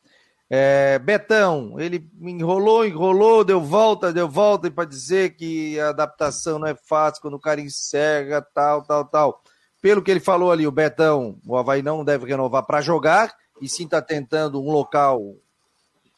[0.50, 6.68] É, Betão, ele enrolou, enrolou, deu volta, deu volta para dizer que a adaptação não
[6.68, 9.42] é fácil quando o cara encerra, tal, tal, tal
[9.82, 13.70] pelo que ele falou ali, o Betão, o Havaí não deve renovar para jogar, e
[13.70, 15.22] sim está tentando um local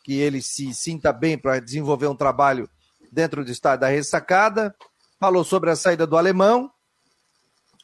[0.04, 2.70] que ele se sinta bem para desenvolver um trabalho
[3.12, 4.74] dentro do estádio da ressacada.
[5.20, 6.72] Falou sobre a saída do alemão,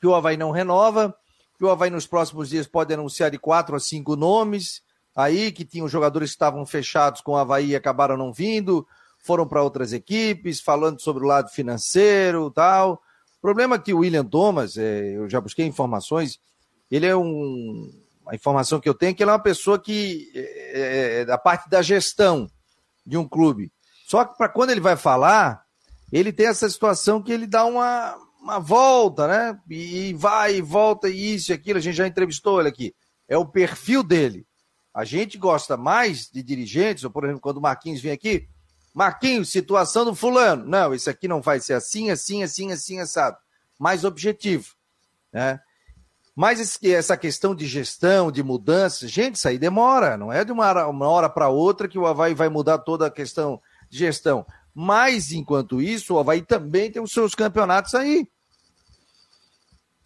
[0.06, 1.16] que o Havaí não renova,
[1.58, 4.82] que o Havaí nos próximos dias pode anunciar de quatro a cinco nomes,
[5.16, 8.88] aí que tinham jogadores que estavam fechados com o Havaí e acabaram não vindo,
[9.18, 13.02] foram para outras equipes, falando sobre o lado financeiro tal
[13.46, 16.40] problema é que o William Thomas, é, eu já busquei informações,
[16.90, 17.92] ele é um.
[18.28, 21.26] A informação que eu tenho é que ele é uma pessoa que é, é, é
[21.26, 22.50] da parte da gestão
[23.06, 23.72] de um clube.
[24.08, 25.64] Só que para quando ele vai falar,
[26.12, 29.60] ele tem essa situação que ele dá uma, uma volta, né?
[29.68, 31.80] E vai e volta, e isso e aquilo.
[31.80, 32.96] A gente já entrevistou ele aqui.
[33.28, 34.46] É o perfil dele.
[34.94, 38.48] A gente gosta mais de dirigentes, ou por exemplo, quando o Marquinhos vem aqui,
[38.94, 40.64] Marquinhos, situação do fulano.
[40.64, 43.36] Não, isso aqui não vai ser assim, assim, assim, assim, assado.
[43.80, 44.76] Mais objetivo.
[45.34, 45.60] Né?
[46.36, 50.16] Mas essa questão de gestão, de mudança, gente, isso aí demora.
[50.16, 53.08] Não é de uma hora, uma hora para outra que o Havaí vai mudar toda
[53.08, 54.46] a questão de gestão.
[54.74, 58.28] Mas, enquanto isso, o Havaí também tem os seus campeonatos aí.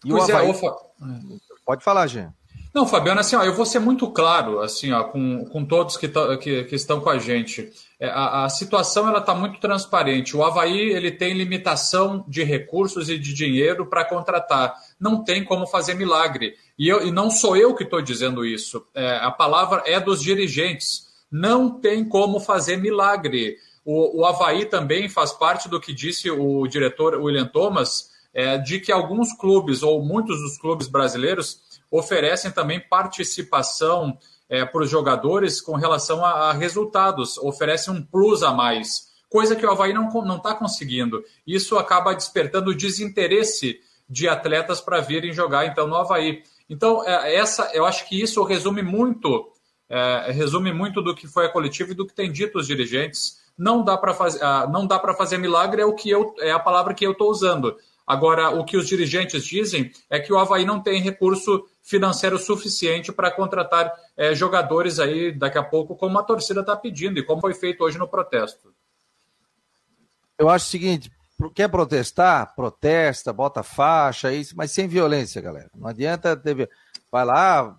[0.04, 0.50] E pois o é, Havaí...
[0.50, 2.34] é, Pode falar, Jean.
[2.72, 6.08] Não, Fabiano, assim, ó, eu vou ser muito claro, assim, ó, com, com todos que,
[6.40, 7.68] que, que estão com a gente.
[7.98, 10.36] É, a, a, situação ela está muito transparente.
[10.36, 14.72] O Havaí ele tem limitação de recursos e de dinheiro para contratar.
[15.00, 16.54] Não tem como fazer milagre.
[16.78, 18.86] E, eu, e não sou eu que estou dizendo isso.
[18.94, 21.08] É, a palavra é dos dirigentes.
[21.30, 23.56] Não tem como fazer milagre.
[23.84, 28.80] O, o Havaí também faz parte do que disse o diretor William Thomas, é, de
[28.80, 34.16] que alguns clubes, ou muitos dos clubes brasileiros, oferecem também participação
[34.48, 39.54] é, para os jogadores com relação a, a, resultados, oferecem um plus a mais, coisa
[39.54, 41.22] que o Havaí não está conseguindo.
[41.46, 46.42] Isso acaba despertando desinteresse de atletas para virem jogar então no Havaí.
[46.68, 49.52] Então, é, essa, eu acho que isso resume muito,
[49.88, 53.38] é, resume muito do que foi a coletiva e do que tem dito os dirigentes.
[53.56, 56.50] Não dá para fazer, ah, não dá para fazer milagre é o que eu é
[56.50, 57.76] a palavra que eu estou usando.
[58.06, 63.12] Agora, o que os dirigentes dizem é que o Havaí não tem recurso financeiro suficiente
[63.12, 67.40] para contratar é, jogadores aí daqui a pouco, como a torcida está pedindo e como
[67.40, 68.74] foi feito hoje no protesto.
[70.38, 71.10] Eu acho o seguinte:
[71.54, 72.54] quer protestar?
[72.54, 75.70] Protesta, bota faixa, isso, mas sem violência, galera.
[75.74, 76.68] Não adianta ter.
[77.10, 77.76] Vai lá,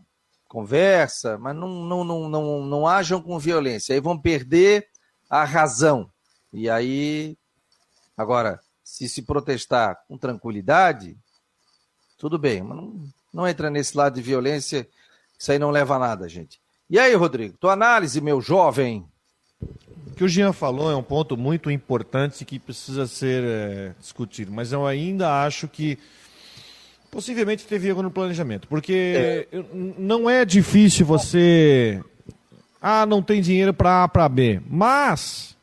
[0.47, 3.95] conversa, mas não, não, não, não, não ajam com violência.
[3.95, 4.87] Aí vão perder
[5.29, 6.11] a razão.
[6.51, 7.37] E aí,
[8.17, 8.59] agora,
[9.01, 11.17] se se protestar com tranquilidade,
[12.19, 12.93] tudo bem, mas não,
[13.33, 14.87] não entra nesse lado de violência,
[15.37, 16.59] isso aí não leva a nada, gente.
[16.87, 19.03] E aí, Rodrigo, tua análise, meu jovem?
[20.07, 24.51] O que o Jean falou é um ponto muito importante que precisa ser é, discutido,
[24.51, 25.97] mas eu ainda acho que
[27.09, 29.63] possivelmente teve erro no planejamento, porque é.
[29.97, 32.01] não é difícil você.
[32.79, 35.55] Ah, não tem dinheiro para A para B, mas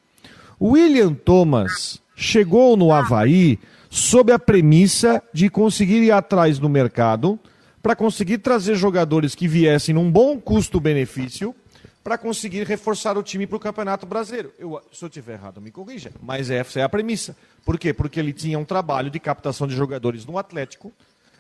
[0.61, 7.39] William Thomas chegou no Havaí sob a premissa de conseguir ir atrás no mercado
[7.81, 11.55] para conseguir trazer jogadores que viessem num bom custo-benefício
[12.03, 14.53] para conseguir reforçar o time para o Campeonato Brasileiro.
[14.59, 16.11] Eu, se eu estiver errado, me corrija.
[16.21, 17.37] Mas essa é a premissa.
[17.65, 17.93] Por quê?
[17.93, 20.93] Porque ele tinha um trabalho de captação de jogadores no Atlético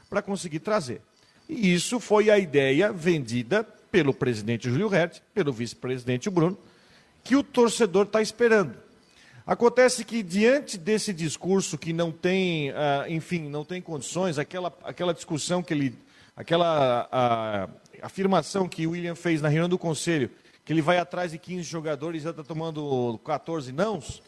[0.08, 1.00] para conseguir trazer.
[1.48, 6.56] E isso foi a ideia vendida pelo presidente Júlio Hertz, pelo vice-presidente Bruno,
[7.24, 8.87] que o torcedor está esperando.
[9.48, 12.74] Acontece que, diante desse discurso que não tem, uh,
[13.08, 15.98] enfim, não tem condições, aquela, aquela discussão que ele.
[16.36, 20.30] aquela uh, afirmação que o William fez na reunião do conselho,
[20.66, 24.22] que ele vai atrás de 15 jogadores e já está tomando 14 nãos,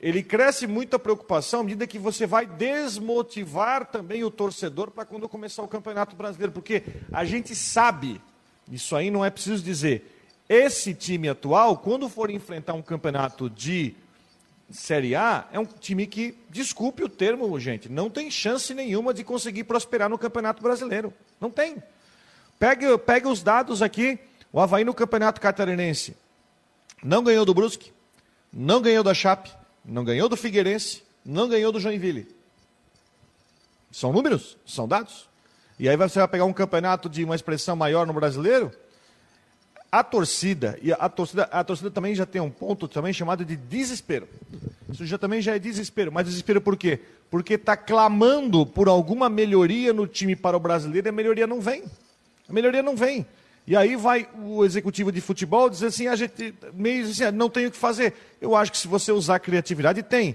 [0.00, 5.28] ele cresce muita preocupação à medida que você vai desmotivar também o torcedor para quando
[5.28, 8.20] começar o Campeonato Brasileiro, porque a gente sabe,
[8.68, 10.10] isso aí não é preciso dizer,
[10.48, 13.94] esse time atual, quando for enfrentar um campeonato de
[14.74, 19.22] Série A é um time que, desculpe o termo, gente, não tem chance nenhuma de
[19.22, 21.14] conseguir prosperar no Campeonato Brasileiro.
[21.40, 21.80] Não tem.
[22.58, 24.18] Pegue, pegue os dados aqui.
[24.52, 26.16] O Havaí no Campeonato Catarinense
[27.04, 27.92] não ganhou do Brusque,
[28.52, 29.48] não ganhou da Chape,
[29.84, 32.34] não ganhou do Figueirense, não ganhou do Joinville.
[33.92, 35.28] São números, são dados.
[35.78, 38.72] E aí você vai pegar um campeonato de uma expressão maior no brasileiro,
[39.94, 43.54] a torcida, e a torcida, a torcida também já tem um ponto também chamado de
[43.54, 44.28] desespero.
[44.92, 46.10] Isso já também já é desespero.
[46.10, 46.98] Mas desespero por quê?
[47.30, 51.60] Porque está clamando por alguma melhoria no time para o brasileiro e a melhoria não
[51.60, 51.84] vem.
[52.48, 53.24] A melhoria não vem.
[53.68, 57.66] E aí vai o executivo de futebol dizer assim, a gente meio assim, não tem
[57.66, 58.14] o que fazer.
[58.40, 60.34] Eu acho que se você usar criatividade, tem.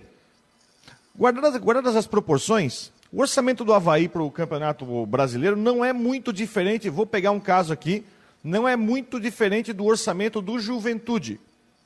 [1.13, 6.32] Guardadas, guardadas as proporções, o orçamento do Havaí para o campeonato brasileiro não é muito
[6.32, 6.89] diferente.
[6.89, 8.06] Vou pegar um caso aqui
[8.43, 11.39] não é muito diferente do orçamento do Juventude.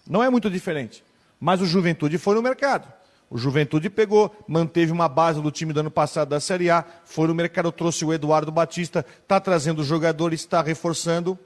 [0.07, 1.03] Não é muito diferente.
[1.39, 2.91] Mas o Juventude foi no mercado.
[3.29, 7.27] O Juventude pegou, manteve uma base do time do ano passado da Série A, foi
[7.27, 11.37] no mercado, trouxe o Eduardo Batista, está trazendo jogadores, está reforçando.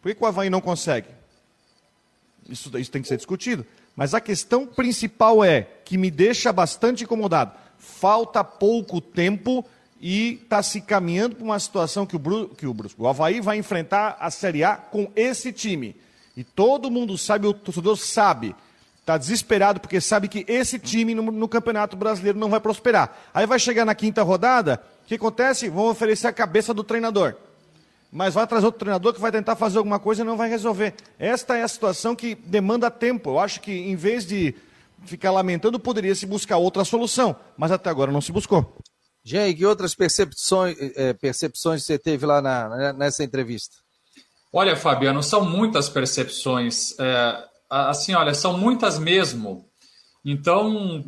[0.00, 1.08] Por que, que o Havaí não consegue?
[2.48, 3.66] Isso, isso tem que ser discutido.
[3.94, 9.64] Mas a questão principal é, que me deixa bastante incomodado, falta pouco tempo
[10.06, 13.56] e está se caminhando para uma situação que o, Bru, que o o Havaí vai
[13.56, 15.96] enfrentar a Série A com esse time.
[16.36, 18.54] E todo mundo sabe, o torcedor sabe,
[19.00, 23.16] está desesperado porque sabe que esse time no, no, Campeonato Brasileiro não vai prosperar.
[23.32, 25.70] Aí vai chegar na quinta rodada, o que acontece?
[25.70, 27.34] Vão oferecer a cabeça do treinador.
[28.12, 30.92] Mas vai trazer outro treinador que vai tentar fazer alguma coisa e não vai resolver.
[31.18, 33.30] Esta é a situação que demanda tempo.
[33.30, 34.54] Eu acho que em vez de
[35.06, 37.34] ficar lamentando, poderia se buscar outra solução.
[37.56, 38.76] Mas até agora não se buscou.
[39.24, 43.74] Gente, que outras percepções, é, percepções você teve lá na, nessa entrevista?
[44.52, 46.94] Olha, Fabiano, são muitas percepções.
[46.98, 49.64] É, assim, olha, são muitas mesmo.
[50.24, 51.04] Então,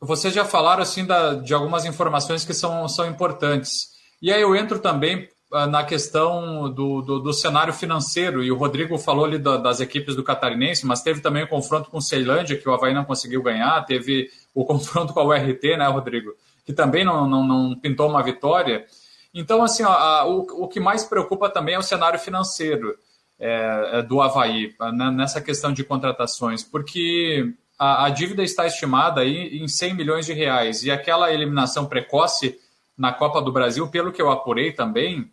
[0.00, 3.88] vocês já falaram assim da, de algumas informações que são, são importantes.
[4.20, 8.56] E aí eu entro também ah, na questão do, do, do, cenário financeiro, e o
[8.56, 12.02] Rodrigo falou ali da, das equipes do Catarinense, mas teve também o confronto com o
[12.02, 16.32] Ceilândia, que o Havaí não conseguiu ganhar, teve o confronto com a URT, né, Rodrigo?
[16.68, 18.84] Que também não, não, não pintou uma vitória.
[19.32, 22.94] Então, assim, ó, a, o, o que mais preocupa também é o cenário financeiro
[23.40, 29.22] é, é do Havaí, né, nessa questão de contratações, porque a, a, dívida está estimada
[29.22, 32.60] aí em 100 milhões de reais e aquela eliminação precoce
[32.98, 35.32] na Copa do Brasil, pelo que eu apurei também,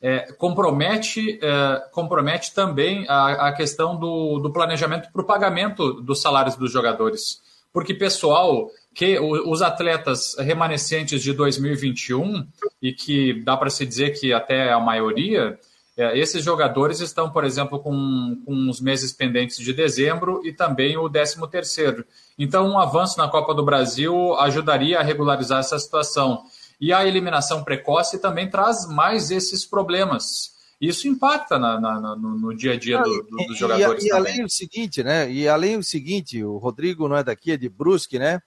[0.00, 6.22] é, compromete, é, compromete também a, a questão do, do planejamento para o pagamento dos
[6.22, 7.42] salários dos jogadores.
[7.72, 12.46] Porque, pessoal, que os atletas remanescentes de 2021,
[12.80, 15.58] e que dá para se dizer que até a maioria,
[15.96, 20.96] é, esses jogadores estão, por exemplo, com, com os meses pendentes de dezembro e também
[20.96, 22.04] o 13 terceiro.
[22.38, 26.42] Então, um avanço na Copa do Brasil ajudaria a regularizar essa situação.
[26.80, 30.52] E a eliminação precoce também traz mais esses problemas.
[30.80, 34.02] Isso impacta na, na, no, no, dia a dia do, do, dos jogadores.
[34.02, 35.30] E, e além do seguinte, né?
[35.30, 38.42] E além do seguinte, o Rodrigo não é daqui, é de Brusque, né?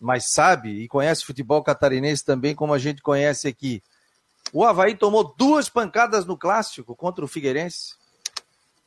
[0.00, 3.82] Mas sabe e conhece futebol catarinense também como a gente conhece aqui.
[4.52, 7.94] O Havaí tomou duas pancadas no clássico contra o Figueirense.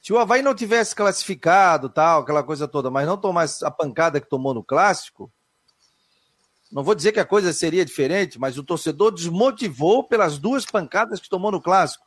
[0.02, 4.20] Se o Havaí não tivesse classificado, tal, aquela coisa toda, mas não tomasse a pancada
[4.20, 5.32] que tomou no clássico,
[6.70, 11.20] não vou dizer que a coisa seria diferente, mas o torcedor desmotivou pelas duas pancadas
[11.20, 12.04] que tomou no clássico.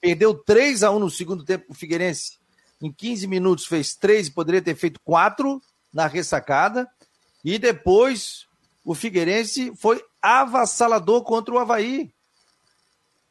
[0.00, 2.38] Perdeu 3 a 1 no segundo tempo o Figueirense.
[2.80, 5.60] Em 15 minutos fez 3 e poderia ter feito 4
[5.92, 6.88] na ressacada.
[7.44, 8.45] E depois
[8.86, 12.14] o Figueirense foi avassalador contra o Havaí.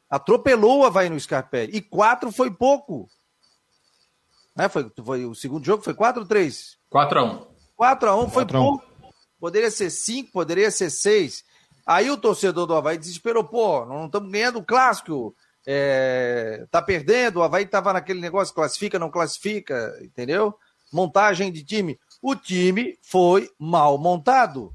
[0.10, 1.78] Atropelou o Havaí no Scarpelli.
[1.78, 3.10] E 4 foi pouco.
[4.54, 4.68] Né?
[4.68, 6.78] Foi, foi, o segundo jogo foi 4 ou 3?
[6.90, 8.86] 4 a 1 4 a 1 foi pouco.
[9.40, 11.46] Poderia ser 5, poderia ser 6.
[11.86, 15.34] Aí o torcedor do Havaí desesperou, pô, não estamos ganhando o clássico,
[15.66, 20.54] é, tá perdendo, o Havaí estava naquele negócio, classifica, não classifica, entendeu?
[20.92, 21.98] Montagem de time.
[22.22, 24.75] O time foi mal montado.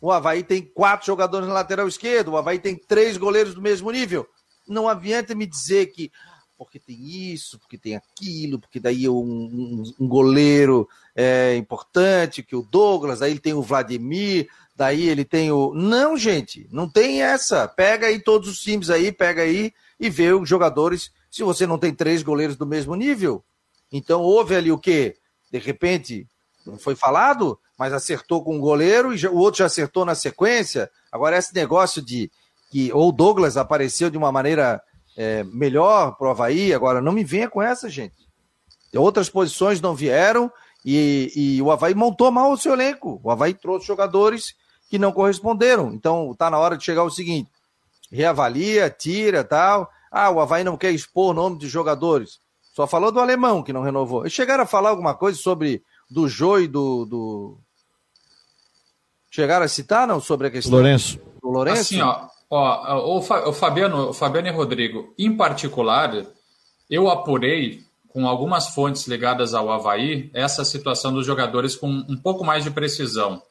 [0.00, 3.90] O Havaí tem quatro jogadores na lateral esquerdo, o Havaí tem três goleiros do mesmo
[3.90, 4.26] nível.
[4.66, 6.12] Não adianta me dizer que
[6.58, 6.98] porque tem
[7.32, 13.20] isso, porque tem aquilo, porque daí um, um, um goleiro é importante, que o Douglas,
[13.20, 15.72] daí ele tem o Vladimir, daí ele tem o.
[15.72, 17.68] Não, gente, não tem essa.
[17.68, 21.12] Pega aí todos os times aí, pega aí e vê os jogadores.
[21.30, 23.44] Se você não tem três goleiros do mesmo nível,
[23.92, 25.16] então houve ali o quê?
[25.52, 26.26] De repente,
[26.66, 30.90] não foi falado, mas acertou com o goleiro e o outro já acertou na sequência.
[31.12, 32.30] Agora, esse negócio de
[32.70, 34.82] que ou Douglas apareceu de uma maneira
[35.16, 36.74] é, melhor para o Havaí.
[36.74, 38.14] Agora, não me venha com essa, gente.
[38.94, 40.50] Outras posições não vieram
[40.84, 43.20] e, e o Havaí montou mal o seu elenco.
[43.22, 44.54] O Havaí trouxe jogadores
[44.88, 45.92] que não corresponderam.
[45.92, 47.50] Então, está na hora de chegar o seguinte:
[48.10, 49.90] reavalia, tira tal.
[50.10, 52.40] Ah, o Havaí não quer expor o nome de jogadores.
[52.74, 54.26] Só falou do alemão que não renovou.
[54.26, 57.58] E chegaram a falar alguma coisa sobre do Jô e do, do...
[59.38, 61.20] Chegaram a citar, não, sobre a questão Lourenço.
[61.40, 61.80] do Lourenço?
[61.80, 66.24] Assim, ó, Ó, o Fabiano, o Fabiano e Rodrigo, em particular,
[66.88, 72.42] eu apurei com algumas fontes ligadas ao Havaí essa situação dos jogadores com um pouco
[72.42, 73.42] mais de precisão.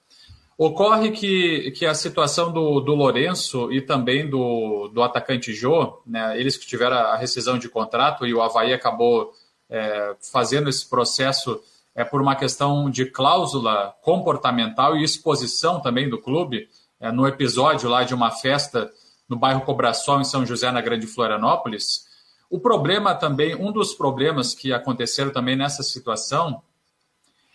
[0.58, 6.40] Ocorre que, que a situação do, do Lourenço e também do, do atacante Jô, né,
[6.40, 9.32] eles que tiveram a rescisão de contrato e o Havaí acabou
[9.70, 11.62] é, fazendo esse processo
[11.98, 17.90] é, por uma questão de cláusula comportamental e exposição também do clube, é, no episódio
[17.90, 18.92] lá de uma festa
[19.28, 22.06] no bairro Cobraçol, em São José, na Grande Florianópolis.
[22.52, 26.62] O problema também, um dos problemas que aconteceram também nessa situação,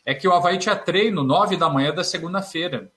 [0.04, 2.90] é que o Havaí tinha treino nove da manhã da segunda-feira.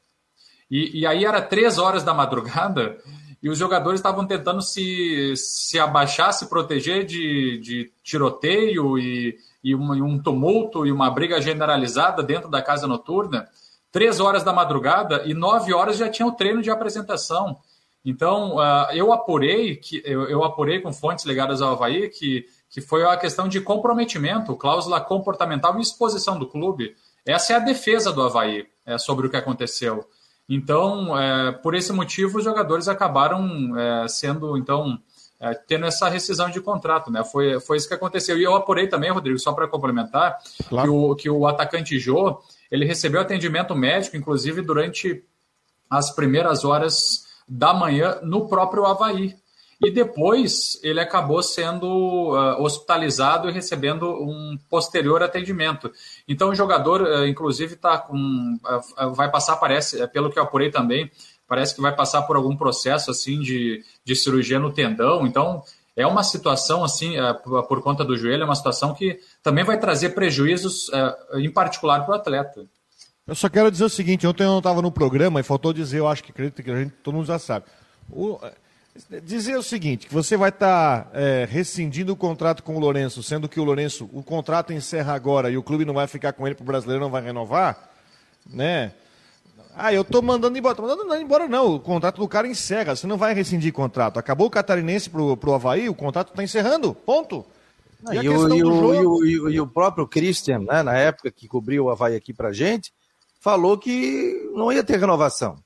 [0.69, 2.97] E, e, aí era três horas da madrugada
[3.41, 9.76] e os jogadores estavam tentando se, se abaixar, se proteger de, de tiroteio e, e
[9.76, 13.48] um, um tumulto e uma briga generalizada dentro da casa noturna
[13.95, 17.56] três horas da madrugada e nove horas já tinha o treino de apresentação.
[18.04, 22.82] Então, uh, eu apurei que eu, eu, apurei com fontes ligadas ao Havaí que, que
[22.82, 26.93] foi a questão de comprometimento, cláusula comportamental e exposição do clube.
[27.26, 30.06] Essa é a defesa do Havaí é, sobre o que aconteceu.
[30.47, 34.99] Então, é, por esse motivo, os jogadores acabaram é, sendo, então,
[35.39, 37.23] é, tendo essa rescisão de contrato, né?
[37.23, 38.38] Foi, foi isso que aconteceu.
[38.38, 40.38] E eu apurei também, Rodrigo, só para complementar,
[40.69, 40.88] claro.
[40.88, 42.39] que, o, que o atacante Jô,
[42.71, 45.23] ele recebeu atendimento médico, inclusive durante
[45.89, 49.36] as primeiras horas da manhã no próprio Havaí.
[49.84, 55.92] E depois ele acabou sendo uh, hospitalizado e recebendo um posterior atendimento.
[56.28, 60.72] Então o jogador, uh, inclusive, tá com, uh, vai passar, parece, pelo que eu apurei
[60.72, 61.12] também,
[61.48, 65.28] parece que vai passar por algum processo assim de, de cirurgia no tendão.
[65.28, 65.62] Então
[65.96, 67.14] é uma situação assim,
[67.70, 70.92] por conta do joelho, é uma situação que também vai trazer prejuízos,
[71.36, 72.66] em particular para o atleta.
[73.26, 76.00] Eu só quero dizer o seguinte, ontem eu não estava no programa e faltou dizer,
[76.00, 77.66] eu acho que acredito que a gente, todo mundo já sabe.
[78.10, 78.38] O,
[79.23, 83.21] dizer o seguinte, que você vai estar tá, é, rescindindo o contrato com o Lourenço,
[83.21, 86.45] sendo que o Lourenço, o contrato encerra agora e o clube não vai ficar com
[86.47, 87.89] ele para o brasileiro, não vai renovar,
[88.49, 88.93] né?
[89.77, 90.73] Ah, eu tô mandando embora.
[90.73, 91.75] Tô mandando embora, não.
[91.75, 92.95] O contrato do cara encerra.
[92.95, 94.17] Você não vai rescindir contrato.
[94.17, 96.95] Acabou o catarinense pro, pro Havaí, o contrato está encerrando.
[96.95, 97.45] Ponto.
[98.12, 101.89] E, e, o, e, o, e, o, próprio Christian, né, na época que cobriu o
[101.89, 102.93] Havaí aqui pra gente,
[103.41, 105.58] falou que não ia ter renovação.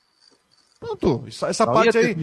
[0.80, 2.16] Pronto, essa não parte aí.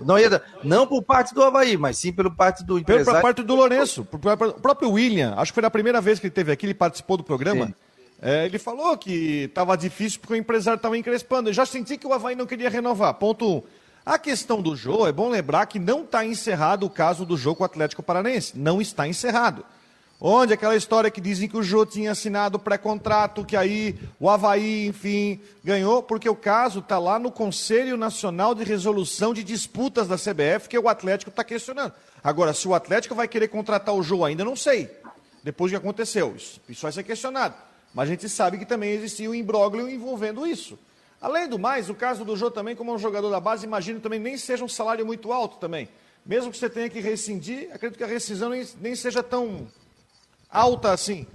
[0.00, 3.04] Não, ia, não por parte do Havaí, mas sim pelo parte do empresário.
[3.04, 4.06] Pela parte do Lourenço.
[4.10, 7.16] O próprio William, acho que foi a primeira vez que ele teve aqui, ele participou
[7.16, 7.72] do programa.
[8.20, 11.48] É, ele falou que estava difícil porque o empresário estava encrespando.
[11.48, 13.14] Eu já senti que o Havaí não queria renovar.
[13.14, 13.56] Ponto 1.
[13.56, 13.62] Um.
[14.04, 17.58] A questão do jogo, é bom lembrar que não está encerrado o caso do jogo
[17.58, 18.58] com o Atlético Paranense.
[18.58, 19.64] Não está encerrado.
[20.24, 24.86] Onde aquela história que dizem que o Jô tinha assinado pré-contrato, que aí o Havaí,
[24.86, 30.14] enfim, ganhou, porque o caso está lá no Conselho Nacional de Resolução de Disputas da
[30.14, 31.92] CBF, que o Atlético está questionando.
[32.22, 34.88] Agora, se o Atlético vai querer contratar o Jô ainda, não sei.
[35.42, 37.56] Depois do que aconteceu, isso, vai ser questionado.
[37.92, 40.78] Mas a gente sabe que também existia um imbróglio envolvendo isso.
[41.20, 44.20] Além do mais, o caso do Jô também, como um jogador da base, imagino também
[44.20, 45.88] nem seja um salário muito alto também.
[46.24, 49.66] Mesmo que você tenha que rescindir, acredito que a rescisão nem seja tão
[50.52, 51.26] alta assim.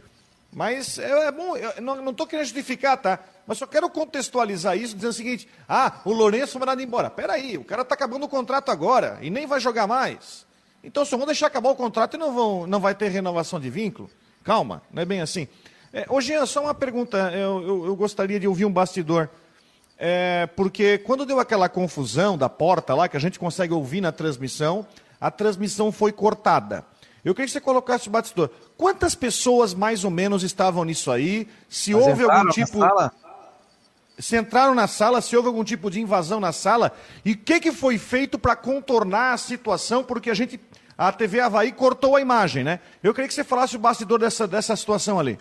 [0.53, 3.20] Mas é, é bom, eu não estou querendo justificar, tá?
[3.45, 7.09] Mas só quero contextualizar isso, dizendo o seguinte: ah, o Lourenço foi mandado embora.
[7.09, 10.45] Peraí, o cara está acabando o contrato agora e nem vai jogar mais.
[10.84, 13.70] Então só vão deixar acabar o contrato e não, vão, não vai ter renovação de
[13.70, 14.09] vínculo?
[14.43, 15.47] Calma, não é bem assim.
[15.91, 19.30] É, ô Jean, só uma pergunta, eu, eu, eu gostaria de ouvir um bastidor.
[19.97, 24.11] É, porque quando deu aquela confusão da porta lá, que a gente consegue ouvir na
[24.11, 24.86] transmissão,
[25.20, 26.86] a transmissão foi cortada.
[27.28, 28.49] Eu queria que você colocasse o bastidor.
[28.78, 31.45] Quantas pessoas mais ou menos estavam nisso aí?
[31.67, 32.80] Se Mas houve algum tipo.
[34.17, 36.93] Se entraram na sala, se houve algum tipo de invasão na sala,
[37.25, 40.05] e o que, que foi feito para contornar a situação?
[40.05, 40.57] Porque a gente.
[40.97, 42.80] A TV Havaí cortou a imagem, né?
[43.03, 45.38] Eu queria que você falasse o bastidor dessa, dessa situação ali.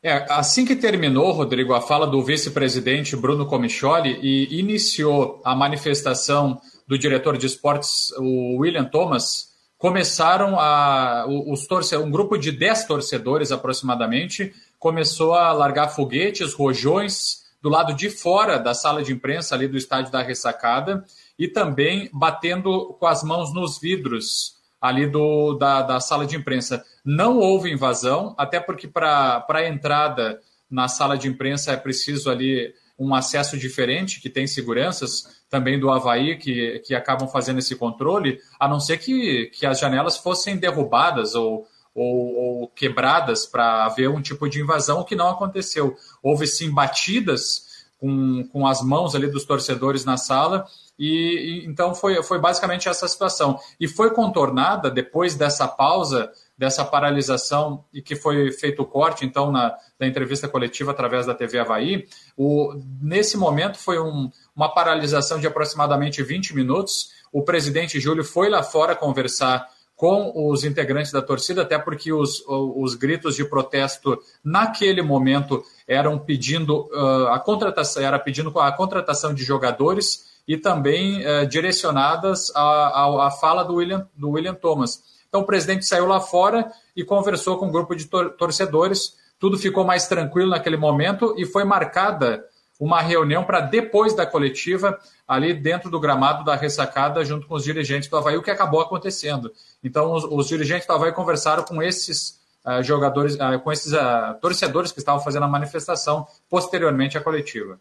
[0.00, 6.60] É, assim que terminou, Rodrigo, a fala do vice-presidente Bruno Comicholi e iniciou a manifestação
[6.86, 9.49] do diretor de esportes, o William Thomas,
[9.80, 11.24] começaram a.
[11.26, 17.94] Os torce, um grupo de 10 torcedores aproximadamente começou a largar foguetes, rojões do lado
[17.94, 21.02] de fora da sala de imprensa ali do estádio da ressacada
[21.38, 26.84] e também batendo com as mãos nos vidros ali do, da, da sala de imprensa.
[27.02, 32.72] Não houve invasão, até porque para a entrada na sala de imprensa é preciso ali
[33.00, 38.38] um acesso diferente, que tem seguranças também do Havaí, que, que acabam fazendo esse controle,
[38.58, 44.10] a não ser que, que as janelas fossem derrubadas ou, ou, ou quebradas para haver
[44.10, 45.96] um tipo de invasão, o que não aconteceu.
[46.22, 50.66] Houve sim batidas com, com as mãos ali dos torcedores na sala,
[50.98, 53.58] e, e então foi, foi basicamente essa situação.
[53.80, 56.30] E foi contornada depois dessa pausa
[56.60, 61.32] dessa paralisação e que foi feito o corte, então, na, na entrevista coletiva através da
[61.32, 62.06] TV Havaí,
[62.36, 67.12] o, nesse momento foi um, uma paralisação de aproximadamente 20 minutos.
[67.32, 72.44] O presidente Júlio foi lá fora conversar com os integrantes da torcida, até porque os,
[72.46, 79.32] os gritos de protesto naquele momento eram pedindo uh, a contratação, era pedindo a contratação
[79.32, 85.02] de jogadores e também uh, direcionadas à, à, fala do William, do William Thomas.
[85.30, 89.16] Então o presidente saiu lá fora e conversou com um grupo de tor torcedores.
[89.38, 92.44] Tudo ficou mais tranquilo naquele momento e foi marcada
[92.80, 97.62] uma reunião para depois da coletiva, ali dentro do gramado da ressacada, junto com os
[97.62, 99.52] dirigentes do Havaí, o que acabou acontecendo.
[99.84, 104.34] Então, os, os dirigentes do Havaí conversaram com esses uh, jogadores, uh, com esses uh,
[104.40, 107.78] torcedores que estavam fazendo a manifestação posteriormente à coletiva.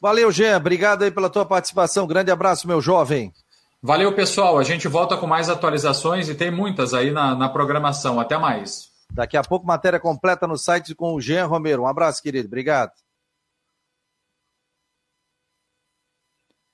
[0.00, 0.56] Valeu, Jean.
[0.56, 2.06] Obrigado aí pela tua participação.
[2.06, 3.32] Grande abraço, meu jovem.
[3.80, 4.58] Valeu, pessoal.
[4.58, 8.18] A gente volta com mais atualizações e tem muitas aí na, na programação.
[8.18, 8.90] Até mais.
[9.12, 11.82] Daqui a pouco, matéria completa no site com o Jean Romero.
[11.82, 12.48] Um abraço, querido.
[12.48, 12.92] Obrigado.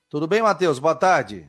[0.09, 0.79] Tudo bem, Matheus?
[0.79, 1.49] Boa tarde.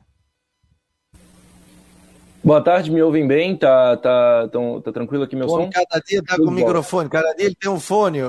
[2.44, 3.56] Boa tarde, me ouvem bem?
[3.56, 5.70] Tá, tá, tão, tá tranquilo aqui meu Pô, som?
[5.70, 8.20] Cada dia tá Tudo com o microfone, cada dia ele tem um fone.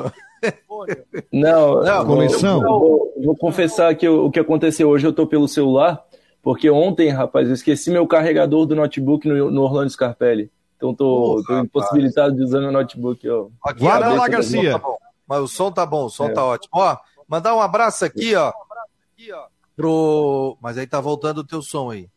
[1.32, 2.62] Não, não comissão.
[2.62, 6.07] Vou, vou, confessar que o, o que aconteceu hoje eu tô pelo celular
[6.48, 10.50] porque ontem, rapaz, eu esqueci meu carregador do notebook no, no Orlando Scarpelli.
[10.78, 13.28] Então tô, tô impossibilitado de usar meu notebook.
[13.28, 13.50] Ó.
[13.78, 14.80] Guarda lá, Garcia.
[14.80, 14.88] Tá
[15.28, 16.32] Mas o som tá bom, o som é.
[16.32, 16.72] tá ótimo.
[16.74, 18.54] Ó, mandar um abraço aqui, ó.
[19.76, 20.58] Pro...
[20.62, 22.08] Mas aí tá voltando o teu som aí.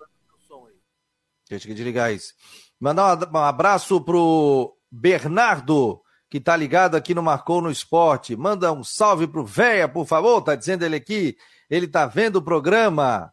[1.49, 2.33] Deixa eu desligar isso.
[2.79, 6.01] Mandar um abraço pro Bernardo,
[6.31, 8.37] que tá ligado aqui no Marcou no Esporte.
[8.37, 10.41] Manda um salve pro Véia, por favor.
[10.41, 11.37] Tá dizendo ele aqui.
[11.69, 13.33] Ele tá vendo o programa.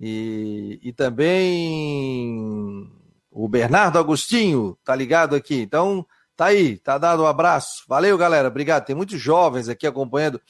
[0.00, 2.88] E, e também
[3.30, 5.60] o Bernardo Agostinho, tá ligado aqui.
[5.60, 7.84] Então, tá aí, tá dado um abraço.
[7.88, 8.48] Valeu, galera.
[8.48, 8.86] Obrigado.
[8.86, 10.40] Tem muitos jovens aqui acompanhando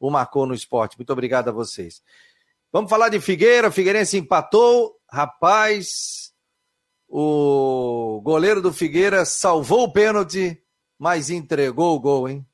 [0.00, 0.96] o Marcou no Esporte.
[0.98, 2.02] Muito obrigado a vocês.
[2.72, 3.70] Vamos falar de Figueira.
[3.70, 4.96] Figueirense empatou.
[5.10, 6.32] Rapaz,
[7.08, 10.60] o goleiro do Figueira salvou o pênalti,
[10.98, 12.46] mas entregou o gol, hein?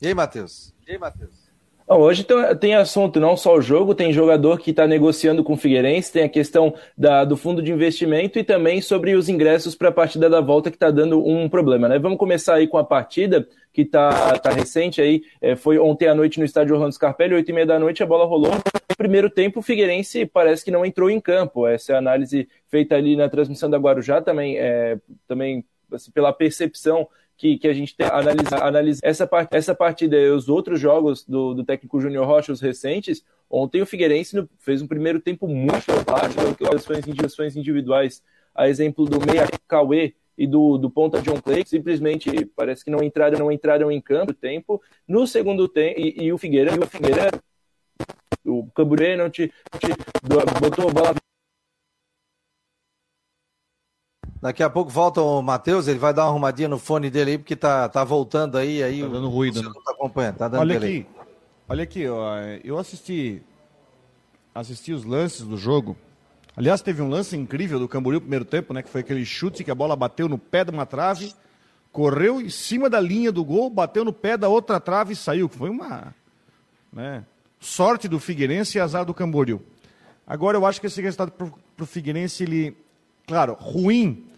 [0.00, 0.74] E aí, Matheus?
[0.86, 1.39] E aí, Matheus?
[1.96, 2.26] Hoje
[2.60, 6.22] tem assunto, não só o jogo, tem jogador que está negociando com o Figueirense, tem
[6.22, 10.30] a questão da, do fundo de investimento e também sobre os ingressos para a partida
[10.30, 11.88] da volta que está dando um problema.
[11.88, 11.98] Né?
[11.98, 16.14] Vamos começar aí com a partida que está tá recente aí, é, foi ontem à
[16.14, 18.52] noite no estádio Orlando Scarpelli, oito e meia da noite, a bola rolou.
[18.96, 21.66] Primeiro tempo, o Figueirense parece que não entrou em campo.
[21.66, 26.32] Essa é a análise feita ali na transmissão da Guarujá, também, é, também assim, pela
[26.32, 27.08] percepção
[27.40, 31.24] que, que a gente tem analisar, analisar essa, part, essa partida e os outros jogos
[31.24, 35.90] do, do técnico Júnior Rocha, os recentes, ontem o Figueirense fez um primeiro tempo muito
[36.04, 36.38] fácil,
[37.24, 38.22] ações individuais,
[38.54, 43.02] a exemplo do Meia Cauê e do, do ponta John Clay, simplesmente parece que não
[43.02, 44.82] entraram, não entraram em campo tempo.
[45.08, 47.30] No segundo tempo, e, e o Figueira, e o Figueira,
[48.44, 49.88] o Camburê não te, te
[50.60, 51.14] botou a bola
[54.40, 57.38] Daqui a pouco volta o Matheus, ele vai dar uma arrumadinha no fone dele aí,
[57.38, 58.82] porque tá, tá voltando aí.
[58.82, 59.62] aí tá dando ruído.
[59.62, 59.68] Né?
[59.68, 61.06] Não tá acompanhando, tá dando olha aqui,
[61.68, 63.42] olha aqui, ó, eu assisti,
[64.54, 65.94] assisti os lances do jogo.
[66.56, 68.82] Aliás, teve um lance incrível do Camboriú no primeiro tempo, né?
[68.82, 71.34] Que foi aquele chute que a bola bateu no pé de uma trave,
[71.92, 75.48] correu em cima da linha do gol, bateu no pé da outra trave e saiu.
[75.50, 76.14] Foi uma
[76.90, 77.24] né,
[77.58, 79.60] sorte do Figueirense e azar do Camboriú.
[80.26, 82.76] Agora eu acho que esse resultado para o Figueirense, ele,
[83.26, 84.29] claro, ruim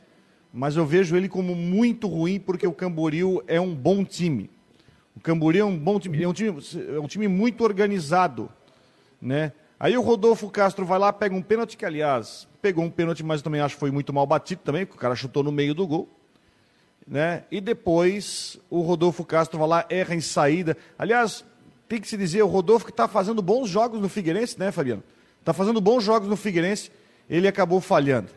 [0.52, 4.50] mas eu vejo ele como muito ruim porque o Camboriú é um bom time.
[5.16, 6.62] O Camboriú é um bom time, é um time,
[6.94, 8.50] é um time muito organizado,
[9.20, 9.52] né?
[9.78, 13.42] Aí o Rodolfo Castro vai lá, pega um pênalti que, aliás, pegou um pênalti, mas
[13.42, 15.86] também acho que foi muito mal batido também, porque o cara chutou no meio do
[15.86, 16.08] gol.
[17.06, 17.42] Né?
[17.50, 20.76] E depois o Rodolfo Castro vai lá, erra em saída.
[20.96, 21.44] Aliás,
[21.88, 25.02] tem que se dizer, o Rodolfo que está fazendo bons jogos no Figueirense, né, Fabiano?
[25.40, 26.92] Está fazendo bons jogos no Figueirense,
[27.28, 28.28] ele acabou falhando.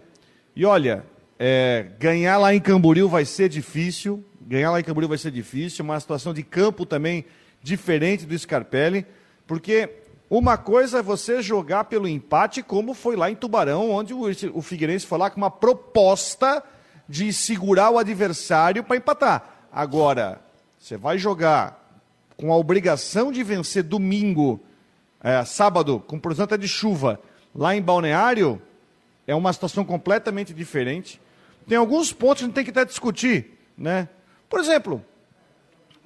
[0.55, 1.05] E olha,
[1.37, 4.23] é, ganhar lá em Camboriú vai ser difícil.
[4.41, 5.83] Ganhar lá em Camboriú vai ser difícil.
[5.83, 7.25] Uma situação de campo também
[7.61, 9.05] diferente do Scarpelli.
[9.45, 9.89] Porque
[10.29, 15.05] uma coisa é você jogar pelo empate, como foi lá em Tubarão, onde o, Figueirense
[15.05, 16.63] foi lá com uma proposta
[17.07, 19.67] de segurar o adversário para empatar.
[19.71, 20.41] Agora,
[20.79, 21.83] você vai jogar
[22.35, 24.59] com a obrigação de vencer domingo,
[25.23, 27.19] é, sábado, com porcenta de chuva,
[27.53, 28.61] lá em Balneário,
[29.27, 31.21] é uma situação completamente diferente.
[31.67, 34.07] Tem alguns pontos que a gente tem que até discutir, né?
[34.49, 35.03] Por exemplo,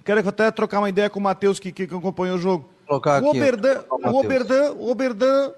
[0.03, 2.69] quero até trocar uma ideia com o Matheus que, que acompanhou o jogo.
[2.87, 5.53] Colocar o Oberdan, o, Oberdan, o Oberdan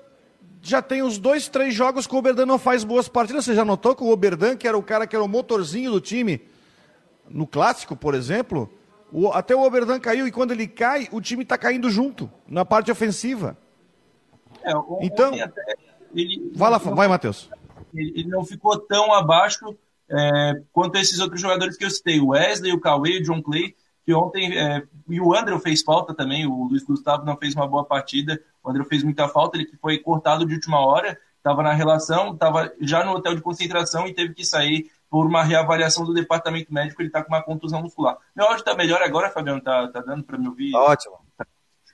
[0.61, 3.45] já tem os dois, três jogos que o Oberdan não faz boas partidas.
[3.45, 6.01] Você já notou que o Oberdan, que era o cara que era o motorzinho do
[6.01, 6.41] time,
[7.29, 8.69] no clássico, por exemplo,
[9.11, 12.65] o, até o Oberdan caiu e quando ele cai, o time está caindo junto, na
[12.65, 13.57] parte ofensiva.
[14.63, 15.31] É, o, então,
[16.13, 17.49] ele, vai lá, vai, Matheus.
[17.93, 19.77] Ele, ele não ficou tão abaixo
[20.11, 23.41] é, quanto a esses outros jogadores que eu citei, o Wesley, o Cauê, o John
[23.41, 27.55] Clay, que ontem, é, e o André fez falta também, o Luiz Gustavo não fez
[27.55, 31.63] uma boa partida, o André fez muita falta, ele foi cortado de última hora, estava
[31.63, 36.05] na relação, estava já no hotel de concentração e teve que sair por uma reavaliação
[36.05, 38.17] do departamento médico, ele está com uma contusão muscular.
[38.35, 39.61] Meu áudio está melhor agora, Fabiano?
[39.61, 40.71] Tá, tá dando para me ouvir?
[40.71, 41.15] Tá ótimo.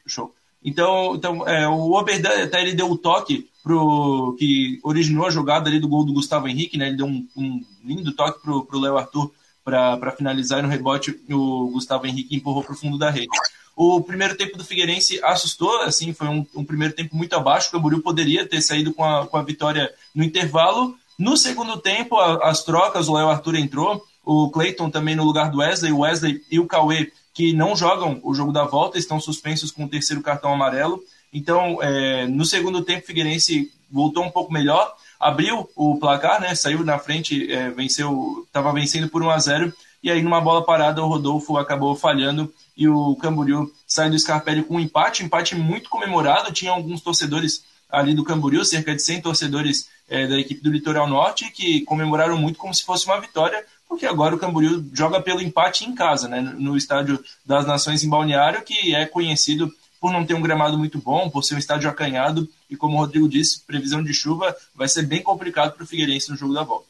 [0.06, 0.34] Show.
[0.64, 5.70] Então, então é, o Oberdan até ele deu o toque pro, que originou a jogada
[5.70, 6.88] ali do gol do Gustavo Henrique, né?
[6.88, 9.30] Ele deu um, um lindo toque pro, pro Léo Arthur
[9.64, 13.28] para finalizar e no rebote o Gustavo Henrique empurrou para o fundo da rede.
[13.76, 17.72] O primeiro tempo do Figueirense assustou, assim, foi um, um primeiro tempo muito abaixo, o
[17.74, 20.96] Camboriú poderia ter saído com a, com a vitória no intervalo.
[21.20, 25.52] No segundo tempo, a, as trocas, o Léo Arthur entrou, o Clayton também no lugar
[25.52, 29.20] do Wesley, o Wesley e o Cauê, que não jogam o jogo da volta, estão
[29.20, 31.04] suspensos com o terceiro cartão amarelo.
[31.34, 36.54] Então, é, no segundo tempo, o Figueirense voltou um pouco melhor, abriu o placar, né?
[36.56, 39.74] Saiu na frente, é, venceu, estava vencendo por 1 a 0
[40.04, 44.64] e aí numa bola parada o Rodolfo acabou falhando e o Camboriú sai do Scarpelli
[44.64, 49.22] com um empate, empate muito comemorado, tinha alguns torcedores ali do Camboriú, cerca de 100
[49.22, 53.66] torcedores é, da equipe do Litoral Norte, que comemoraram muito como se fosse uma vitória,
[53.88, 58.10] porque agora o Camboriú joga pelo empate em casa, né, no Estádio das Nações em
[58.10, 59.74] Balneário, que é conhecido
[60.08, 63.00] por não ter um gramado muito bom, por ser um estádio acanhado, e como o
[63.00, 66.64] Rodrigo disse, previsão de chuva vai ser bem complicado para o Figueirense no jogo da
[66.64, 66.88] volta.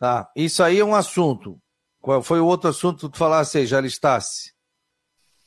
[0.00, 1.60] Tá, isso aí é um assunto.
[2.00, 4.52] Qual foi o outro assunto que tu falasse aí, já listasse?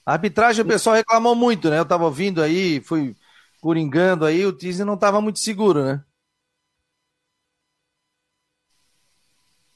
[0.05, 1.77] A arbitragem, o pessoal reclamou muito, né?
[1.77, 3.17] Eu estava ouvindo aí, fui
[3.59, 6.01] coringando aí, o Disney não estava muito seguro, né?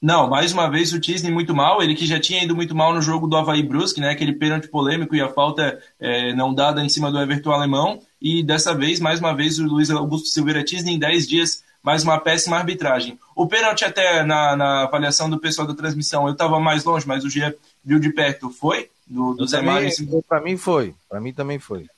[0.06, 2.94] Não, mais uma vez o Tisney muito mal, ele que já tinha ido muito mal
[2.94, 6.80] no jogo do Havaí Brusque, né, aquele pênalti polêmico e a falta é, não dada
[6.80, 10.62] em cima do Everton Alemão, e dessa vez, mais uma vez, o Luiz Augusto Silveira
[10.62, 13.18] Tisney em 10 dias, mais uma péssima arbitragem.
[13.34, 17.24] O pênalti até na, na avaliação do pessoal da transmissão, eu estava mais longe, mas
[17.24, 17.52] o Gia
[17.84, 18.88] viu de perto, foi?
[19.08, 19.90] Do, do Zé Mário?
[20.28, 21.88] Para mim foi, para mim também foi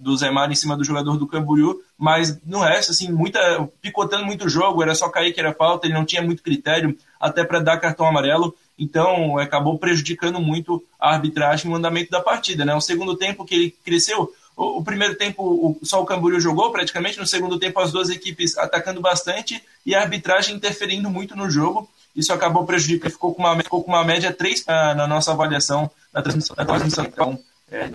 [0.00, 4.24] do Zé Mário em cima do jogador do Camboriú, mas no resto, assim, muita, picotando
[4.24, 7.44] muito o jogo, era só cair que era falta, ele não tinha muito critério até
[7.44, 12.64] para dar cartão amarelo, então acabou prejudicando muito a arbitragem o andamento da partida.
[12.64, 12.74] Né?
[12.74, 16.72] O segundo tempo que ele cresceu, o, o primeiro tempo o, só o Camboriú jogou
[16.72, 21.50] praticamente, no segundo tempo as duas equipes atacando bastante e a arbitragem interferindo muito no
[21.50, 21.86] jogo.
[22.16, 25.90] isso acabou prejudicando, ficou com uma, ficou com uma média 3 na, na nossa avaliação
[26.12, 26.56] na transmissão.
[26.56, 27.04] Na transmissão.
[27.04, 27.38] Então,
[27.70, 27.90] é,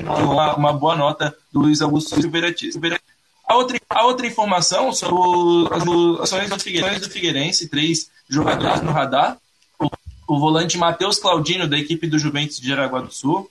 [0.00, 2.54] uma, uma, boa nota do Luiz Augusto Silveira
[3.44, 5.82] a outra, a outra informação sobre as
[6.22, 9.36] ações do Figueirense, do Figueirense, três jogadores no radar.
[9.78, 9.90] O,
[10.28, 13.50] o volante Matheus Claudino, da equipe do Juventus de Jaraguá do Sul.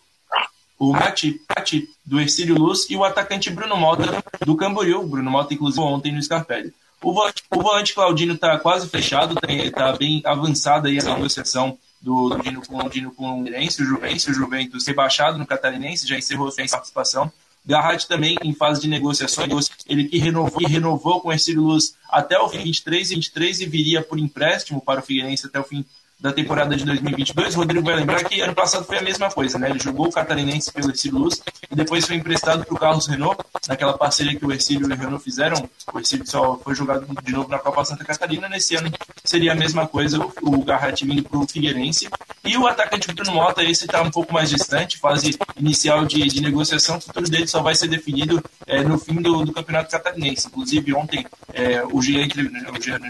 [0.79, 5.03] O Mati, Mati do Ercílio Luz e o atacante Bruno Mota do Camboriú.
[5.03, 6.73] Bruno Mota, inclusive, ontem no Scarpelli.
[7.03, 12.29] O volante, o volante Claudino está quase fechado, está bem avançada aí a negociação do
[12.29, 17.31] Claudino com, Claudino com o Juventus, o Juventus rebaixado no Catarinense, já encerrou sua participação.
[17.63, 22.39] Garratti também em fase de negociações, ele que renovou, renovou com o Ercílio Luz até
[22.39, 25.85] o fim 23 e 23 e viria por empréstimo para o Figueirense até o fim
[26.21, 27.55] da temporada de 2022.
[27.55, 29.71] O Rodrigo vai lembrar que ano passado foi a mesma coisa, né?
[29.71, 33.43] Ele jogou o Catarinense pelo Ercílio Luz e depois foi emprestado para o Carlos Renault,
[33.67, 35.67] naquela parceria que o Ercílio e o Renault fizeram.
[35.91, 38.47] O Ercílio só foi jogado de novo na Copa Santa Catarina.
[38.47, 38.91] Nesse ano
[39.25, 42.07] seria a mesma coisa, o Garratti vindo para o Figueirense.
[42.45, 46.41] E o atacante Bruno Mota, esse está um pouco mais distante, fase inicial de, de
[46.41, 46.97] negociação.
[46.97, 50.47] O futuro dele só vai ser definido é, no fim do, do Campeonato Catarinense.
[50.47, 52.27] Inclusive, ontem é, o G,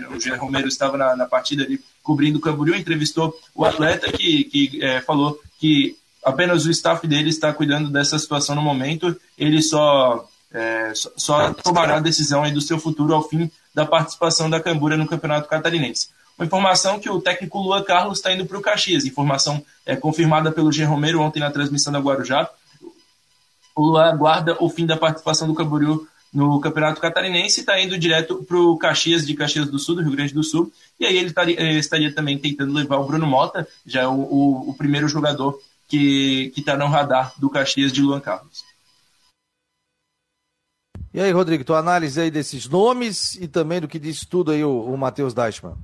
[0.10, 4.44] o G, Romero estava na, na partida ali cobrindo o Camboriú, entrevistou o atleta que,
[4.46, 9.62] que é, falou que apenas o staff dele está cuidando dessa situação no momento, ele
[9.62, 14.96] só, é, só, tomará a decisão do seu futuro ao fim da participação da Cambura
[14.96, 16.10] no Campeonato Catarinense.
[16.38, 20.52] Uma informação que o técnico Luan Carlos está indo para o Caxias, informação é, confirmada
[20.52, 20.84] pelo G.
[20.84, 22.50] Romero ontem na transmissão da Guarujá.
[23.76, 27.98] O Luan aguarda o fim da participação do Camboriú no Campeonato Catarinense e está indo
[27.98, 30.72] direto para o Caxias de Caxias do Sul, do Rio Grande do Sul.
[31.00, 34.14] E aí ele estaria, eh, estaria também tentando levar o Bruno Mota, já é o,
[34.14, 38.64] o, o primeiro jogador que está no radar do Caxias de Luan Carlos.
[41.14, 44.64] E aí, Rodrigo, tua análise aí desses nomes e também do que disse tudo aí
[44.64, 45.76] o, o Matheus Deichmann.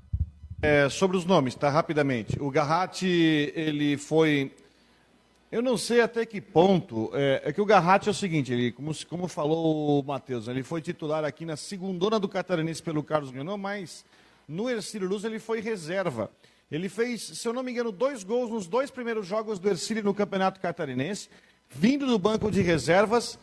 [0.61, 1.69] É, sobre os nomes, tá?
[1.69, 2.37] Rapidamente.
[2.39, 4.53] O Garratti, ele foi
[5.51, 7.09] eu não sei até que ponto.
[7.13, 10.63] É, é que o Garratti é o seguinte, ele, como, como falou o Matheus, ele
[10.63, 14.05] foi titular aqui na segundona do Catarinense pelo Carlos Renault, mas
[14.47, 16.29] no Ercílio Luz ele foi reserva.
[16.69, 20.03] Ele fez, se eu não me engano, dois gols nos dois primeiros jogos do Ercílio
[20.03, 21.29] no Campeonato Catarinense,
[21.69, 23.39] vindo do banco de reservas.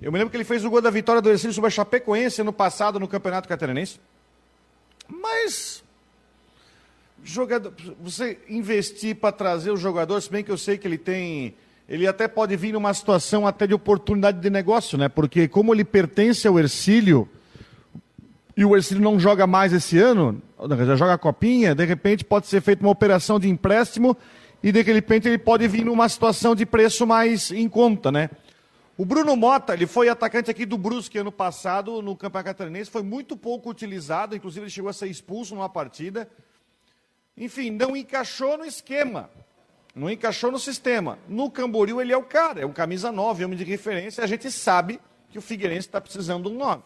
[0.00, 2.40] Eu me lembro que ele fez o gol da vitória do Ercílio sobre a Chapecoense
[2.40, 4.00] ano passado no Campeonato Catarinense.
[5.06, 5.84] Mas
[7.22, 11.54] jogador, você investir para trazer o jogador, se bem que eu sei que ele tem,
[11.88, 15.08] ele até pode vir numa situação até de oportunidade de negócio, né?
[15.08, 17.28] Porque como ele pertence ao Ercílio
[18.56, 20.42] e o Ercílio não joga mais esse ano,
[20.86, 24.16] já joga a copinha, de repente pode ser feita uma operação de empréstimo
[24.62, 28.30] e de repente ele pode vir numa situação de preço mais em conta, né?
[28.96, 33.02] O Bruno Mota, ele foi atacante aqui do Brusque ano passado no Campeonato Catarinense, foi
[33.02, 36.28] muito pouco utilizado, inclusive ele chegou a ser expulso numa partida.
[37.36, 39.30] Enfim, não encaixou no esquema.
[39.94, 41.18] Não encaixou no sistema.
[41.28, 44.24] No Camboriú ele é o cara, é o camisa 9, homem de referência.
[44.24, 46.82] A gente sabe que o Figueirense está precisando de um 9.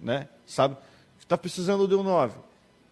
[0.00, 0.28] Né?
[0.46, 0.76] Sabe?
[1.18, 2.38] Está precisando de um 9.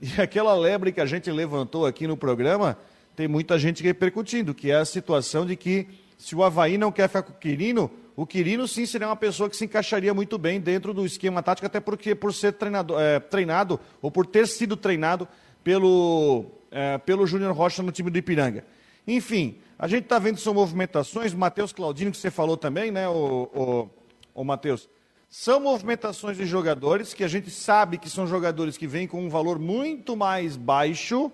[0.01, 2.77] E aquela lebre que a gente levantou aqui no programa,
[3.17, 7.09] tem muita gente repercutindo, que é a situação de que se o Havaí não quer
[7.09, 10.61] ficar com o Quirino, o Quirino sim seria uma pessoa que se encaixaria muito bem
[10.61, 14.77] dentro do esquema tático, até porque por ser treinado, é, treinado ou por ter sido
[14.77, 15.27] treinado
[15.65, 18.65] pelo é, pelo Júnior Rocha no time do Ipiranga.
[19.07, 23.49] Enfim, a gente está vendo são movimentações, Matheus Claudino, que você falou também, né, o,
[23.55, 23.91] o,
[24.35, 24.89] o Matheus?
[25.29, 29.29] São movimentações de jogadores que a gente sabe que são jogadores que vêm com um
[29.29, 31.31] valor muito mais baixo.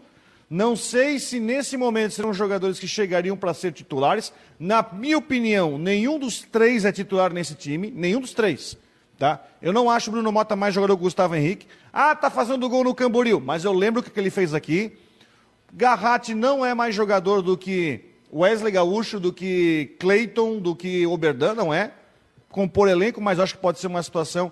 [0.51, 4.33] Não sei se nesse momento serão jogadores que chegariam para ser titulares.
[4.61, 8.77] Na minha opinião, nenhum dos três é titular nesse time, nenhum dos três.
[9.19, 9.43] Tá?
[9.63, 11.67] Eu não acho o Bruno Mota mais jogador que o Gustavo Henrique.
[11.91, 14.93] Ah, tá fazendo gol no Camboriú, mas eu lembro o que ele fez aqui.
[15.77, 18.01] Garratti não é mais jogador do que
[18.33, 21.93] Wesley Gaúcho, do que Clayton, do que Oberdan, não é.
[22.49, 24.51] Compor elenco, mas acho que pode ser uma situação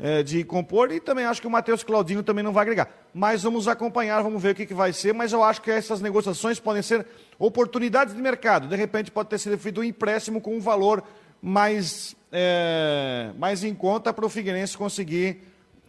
[0.00, 0.90] é, de compor.
[0.90, 2.88] E também acho que o Matheus Claudinho também não vai agregar.
[3.14, 5.14] Mas vamos acompanhar, vamos ver o que, que vai ser.
[5.14, 7.06] Mas eu acho que essas negociações podem ser
[7.38, 8.66] oportunidades de mercado.
[8.66, 11.04] De repente pode ter sido feito um empréstimo com um valor
[11.40, 15.40] mais, é, mais em conta para o Figueirense conseguir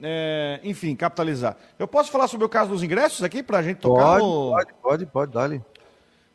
[0.01, 1.57] é, enfim, capitalizar.
[1.79, 4.19] Eu posso falar sobre o caso dos ingressos aqui para a gente tocar?
[4.19, 4.51] Pode, no...
[4.51, 5.61] pode, pode, pode, dale.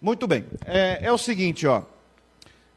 [0.00, 0.46] Muito bem.
[0.64, 1.82] É, é o seguinte, ó.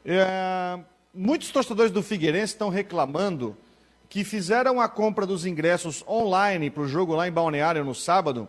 [0.04, 0.78] É,
[1.14, 3.56] muitos torcedores do Figueirense estão reclamando
[4.08, 8.46] que fizeram a compra dos ingressos online para o jogo lá em Balneário no sábado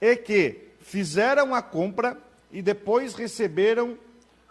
[0.00, 2.18] e que fizeram a compra
[2.50, 3.96] e depois receberam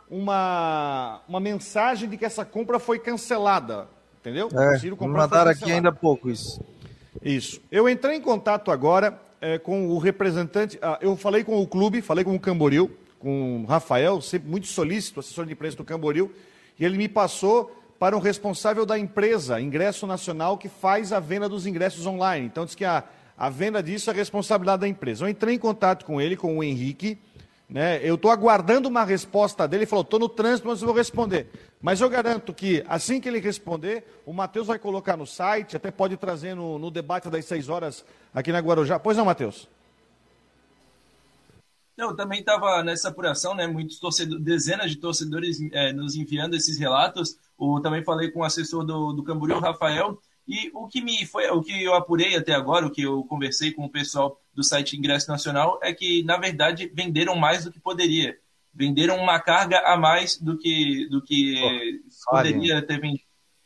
[0.10, 3.88] uma, uma mensagem de que essa compra foi cancelada.
[4.20, 4.50] Entendeu?
[4.52, 6.62] É, mandaram aqui ainda pouco isso.
[7.22, 7.62] Isso.
[7.72, 10.78] Eu entrei em contato agora é, com o representante.
[10.82, 14.68] Ah, eu falei com o clube, falei com o Camboriú, com o Rafael, sempre muito
[14.68, 16.32] solícito, assessor de imprensa do Camboriú,
[16.80, 21.48] e ele me passou para um responsável da empresa, Ingresso Nacional, que faz a venda
[21.48, 22.48] dos ingressos online.
[22.48, 23.04] Então, diz que a,
[23.38, 25.26] a venda disso é responsabilidade da empresa.
[25.26, 27.20] Eu entrei em contato com ele, com o Henrique.
[27.72, 28.02] Né?
[28.04, 29.84] Eu estou aguardando uma resposta dele.
[29.84, 31.48] Ele falou: estou no trânsito, mas vou responder.
[31.82, 35.90] Mas eu garanto que, assim que ele responder, o Matheus vai colocar no site, até
[35.90, 38.04] pode trazer no, no debate das seis horas
[38.34, 39.00] aqui na Guarujá.
[39.00, 39.70] Pois não, Matheus?
[41.98, 43.68] Eu também estava nessa apuração, né?
[43.68, 47.38] Muitos torcedores, dezenas de torcedores é, nos enviando esses relatos.
[47.58, 50.20] O, também falei com o assessor do, do Camboriú, Rafael,
[50.52, 53.72] e o que me foi, o que eu apurei até agora, o que eu conversei
[53.72, 57.80] com o pessoal do site Ingresso Nacional, é que na verdade venderam mais do que
[57.80, 58.38] poderia,
[58.74, 61.56] venderam uma carga a mais do que do que
[62.30, 63.24] oh, poderia ter vendido.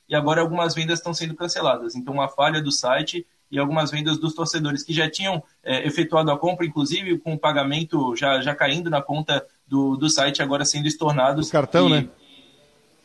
[0.07, 1.95] E agora algumas vendas estão sendo canceladas.
[1.95, 6.29] Então uma falha do site e algumas vendas dos torcedores que já tinham é, efetuado
[6.29, 10.63] a compra, inclusive com o pagamento já, já caindo na conta do, do site, agora
[10.63, 11.49] sendo estornados.
[11.49, 12.09] O cartão, e, né?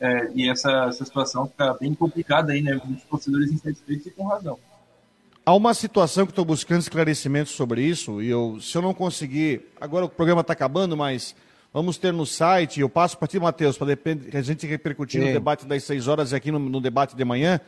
[0.00, 2.80] É, e essa, essa situação fica bem complicada aí, né?
[2.82, 4.58] Muitos torcedores insatisfeitos e com razão.
[5.44, 9.62] Há uma situação que estou buscando esclarecimento sobre isso, e eu, se eu não conseguir,
[9.80, 11.34] agora o programa está acabando, mas
[11.72, 13.88] vamos ter no site, eu passo para ti, Matheus, para
[14.34, 15.28] a gente repercutir Sim.
[15.28, 17.60] no debate das 6 horas e aqui no, no, debate de manhã,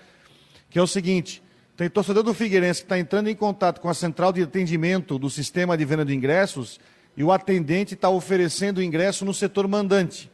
[0.70, 1.42] que é o seguinte,
[1.76, 5.28] tem torcedor do Figueirense que está entrando em contato com a central de atendimento do
[5.28, 6.78] sistema de venda de ingressos
[7.16, 10.30] e o atendente está oferecendo ingresso no setor mandante.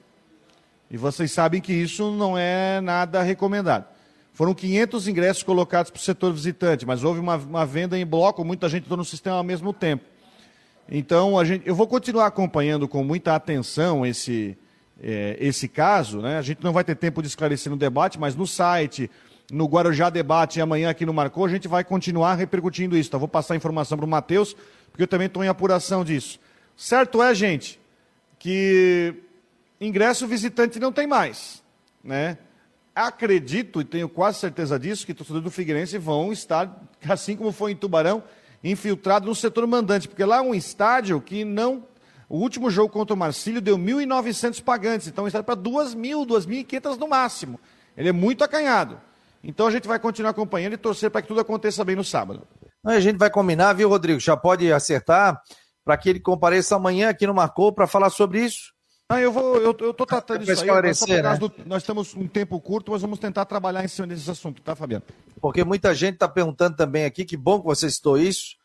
[0.90, 3.84] E vocês sabem que isso não é nada recomendado.
[4.32, 8.44] Foram 500 ingressos colocados para o setor visitante, mas houve uma, uma, venda em bloco,
[8.44, 10.04] muita gente entrou no sistema ao mesmo tempo.
[10.88, 14.56] Então, gente, eu vou continuar acompanhando com muita atenção esse,
[15.02, 16.22] é, esse caso.
[16.22, 16.38] Né?
[16.38, 19.10] A gente não vai ter tempo de esclarecer no debate, mas no site,
[19.50, 23.08] no Guarujá Debate e amanhã aqui no Marcou, a gente vai continuar repercutindo isso.
[23.08, 24.56] Então, vou passar a informação para o Matheus,
[24.90, 26.38] porque eu também estou em apuração disso.
[26.76, 27.78] Certo é, gente,
[28.38, 29.14] que
[29.80, 31.62] ingresso visitante não tem mais,
[32.02, 32.38] né?
[32.94, 37.72] Acredito e tenho quase certeza disso que torcedores do Figueirense vão estar, assim como foi
[37.72, 38.22] em Tubarão,
[38.62, 41.84] infiltrado no setor mandante, porque lá é um estádio que não
[42.28, 47.08] o último jogo contra o Marcílio deu 1.900 pagantes, então está para 2.000, 2.500 no
[47.08, 47.58] máximo.
[47.96, 49.00] Ele é muito acanhado.
[49.42, 52.46] Então a gente vai continuar acompanhando e torcer para que tudo aconteça bem no sábado.
[52.84, 54.20] A gente vai combinar, viu, Rodrigo?
[54.20, 55.40] Já pode acertar
[55.84, 58.74] para que ele compareça amanhã aqui no Marcou para falar sobre isso.
[59.10, 60.82] Ah, eu vou, eu, eu tô tratando isso aí.
[61.22, 61.38] Né?
[61.38, 64.76] Do, nós temos um tempo curto, mas vamos tentar trabalhar em cima desse assunto, tá,
[64.76, 65.04] Fabiano?
[65.40, 68.56] Porque muita gente está perguntando também aqui, que bom que você citou isso,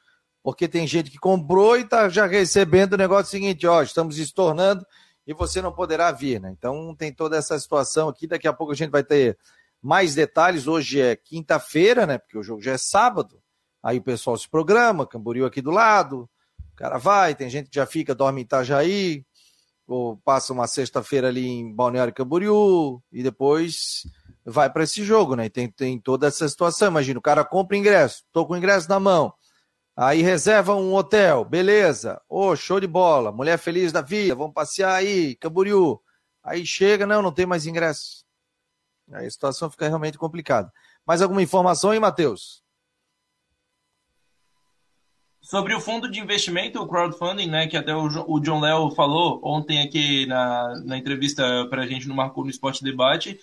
[0.43, 4.85] porque tem gente que comprou e está já recebendo o negócio seguinte, ó, estamos estornando
[5.25, 6.53] e você não poderá vir, né?
[6.57, 9.37] Então tem toda essa situação aqui, daqui a pouco a gente vai ter
[9.81, 10.67] mais detalhes.
[10.67, 12.17] Hoje é quinta-feira, né?
[12.17, 13.41] Porque o jogo já é sábado.
[13.81, 16.29] Aí o pessoal se programa, Camboriú aqui do lado,
[16.73, 19.25] o cara vai, tem gente que já fica, dorme em Itajaí,
[19.87, 24.03] ou passa uma sexta-feira ali em Balneário Camboriú e depois
[24.45, 25.45] vai para esse jogo, né?
[25.45, 26.87] E tem, tem toda essa situação.
[26.89, 29.33] Imagina, o cara compra ingresso, tô com o ingresso na mão.
[29.95, 32.19] Aí reserva um hotel, beleza.
[32.27, 33.31] Ô, oh, show de bola.
[33.31, 36.01] Mulher feliz da vida, vamos passear aí, Camboriú.
[36.43, 38.25] Aí chega, não, não tem mais ingresso.
[39.11, 40.71] Aí a situação fica realmente complicada.
[41.05, 42.62] Mais alguma informação aí, Matheus?
[45.53, 49.83] Sobre o fundo de investimento, o crowdfunding, né, que até o, John Léo falou ontem
[49.83, 53.39] aqui na, na entrevista para a gente no Marcou no Esporte Debate,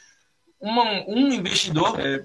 [0.61, 2.24] uma, um investidor é,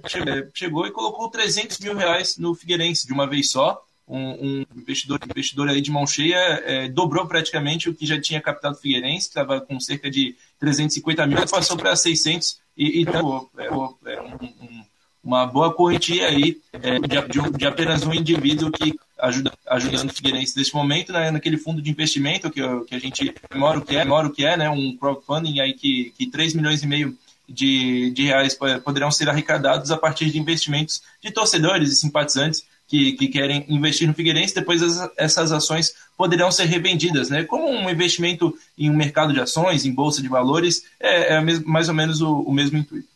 [0.55, 3.79] chegou e colocou 300 mil reais no Figueirense de uma vez só.
[4.07, 8.41] Um, um investidor, investidor aí de mão cheia é, dobrou praticamente o que já tinha
[8.41, 13.67] captado Figueirense, que estava com cerca de 350 mil, passou para 600 e, então, é,
[13.67, 14.83] é um,
[15.23, 20.57] uma boa corretia aí é, de, de, apenas um indivíduo que ajuda, ajudando o Figueirense
[20.57, 24.05] neste momento, né, naquele fundo de investimento que, que a gente mora o que é,
[24.05, 28.11] mora o que é, né, um crowdfunding aí que, que 3 milhões e meio de,
[28.11, 33.27] de reais poderão ser arrecadados a partir de investimentos de torcedores e simpatizantes que, que
[33.27, 37.43] querem investir no Figueirense, depois as, essas ações poderão ser revendidas, né?
[37.43, 41.89] Como um investimento em um mercado de ações, em bolsa de valores, é, é mais
[41.89, 43.07] ou menos o, o mesmo intuito.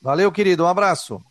[0.00, 1.22] Valeu, querido, um abraço.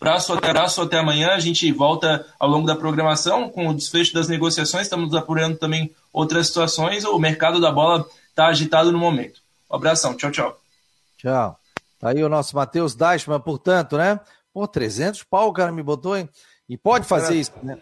[0.00, 1.30] Abraço até, abraço até amanhã.
[1.30, 4.82] A gente volta ao longo da programação com o desfecho das negociações.
[4.82, 7.04] Estamos apurando também outras situações.
[7.04, 9.40] O mercado da bola está agitado no momento.
[9.70, 10.14] Um abração.
[10.14, 10.60] Tchau, tchau.
[11.16, 11.58] Tchau.
[11.98, 14.20] Tá aí o nosso Matheus Dashman, portanto, né?
[14.52, 16.28] Pô, 300 pau o cara me botou, hein?
[16.68, 17.78] E pode fazer isso, né?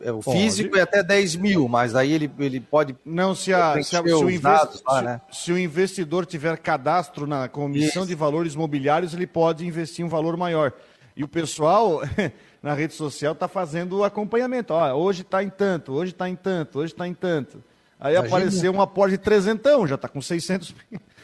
[0.00, 2.94] É, o físico é até 10 mil, mas aí ele, ele pode.
[3.04, 5.20] Não, se, a, se, a, se, o, lá, né?
[5.30, 8.08] se, se, o investidor tiver cadastro na Comissão isso.
[8.08, 10.72] de Valores Mobiliários, ele pode investir um valor maior.
[11.18, 12.00] E o pessoal
[12.62, 14.72] na rede social está fazendo o acompanhamento.
[14.72, 17.60] Ó, hoje está em tanto, hoje está em tanto, hoje está em tanto.
[17.98, 18.36] Aí Imagina.
[18.36, 20.72] apareceu um aporte de trezentão, já está com 600,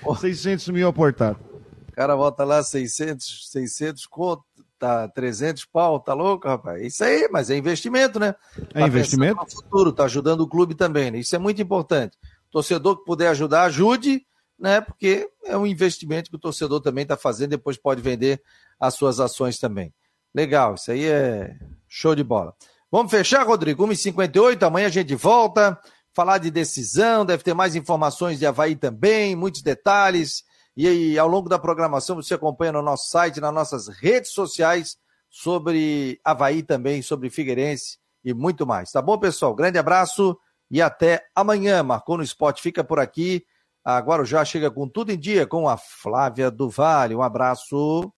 [0.04, 0.16] oh.
[0.16, 1.38] 600 mil aportado.
[1.88, 4.42] O cara volta lá 600, 600 conto,
[4.80, 6.84] tá 300 pau, tá louco, rapaz?
[6.84, 8.34] Isso aí, mas é investimento, né?
[8.74, 9.36] É tá investimento?
[9.36, 11.18] No futuro, tá ajudando o clube também, né?
[11.18, 12.18] Isso é muito importante.
[12.50, 14.26] Torcedor que puder ajudar, ajude,
[14.58, 14.80] né?
[14.80, 18.42] Porque é um investimento que o torcedor também está fazendo, depois pode vender
[18.78, 19.92] as suas ações também.
[20.34, 21.56] Legal, isso aí é
[21.88, 22.54] show de bola.
[22.90, 23.86] Vamos fechar, Rodrigo?
[23.86, 25.78] 1h58, amanhã a gente volta,
[26.12, 30.44] falar de decisão, deve ter mais informações de Havaí também, muitos detalhes.
[30.76, 34.96] E aí, ao longo da programação, você acompanha no nosso site, nas nossas redes sociais,
[35.28, 38.90] sobre Havaí também, sobre Figueirense e muito mais.
[38.90, 39.54] Tá bom, pessoal?
[39.54, 40.38] Grande abraço
[40.70, 41.82] e até amanhã.
[41.82, 43.44] Marcou no Esporte, fica por aqui.
[43.84, 47.14] Agora já chega com tudo em dia com a Flávia do Vale.
[47.14, 48.10] Um abraço.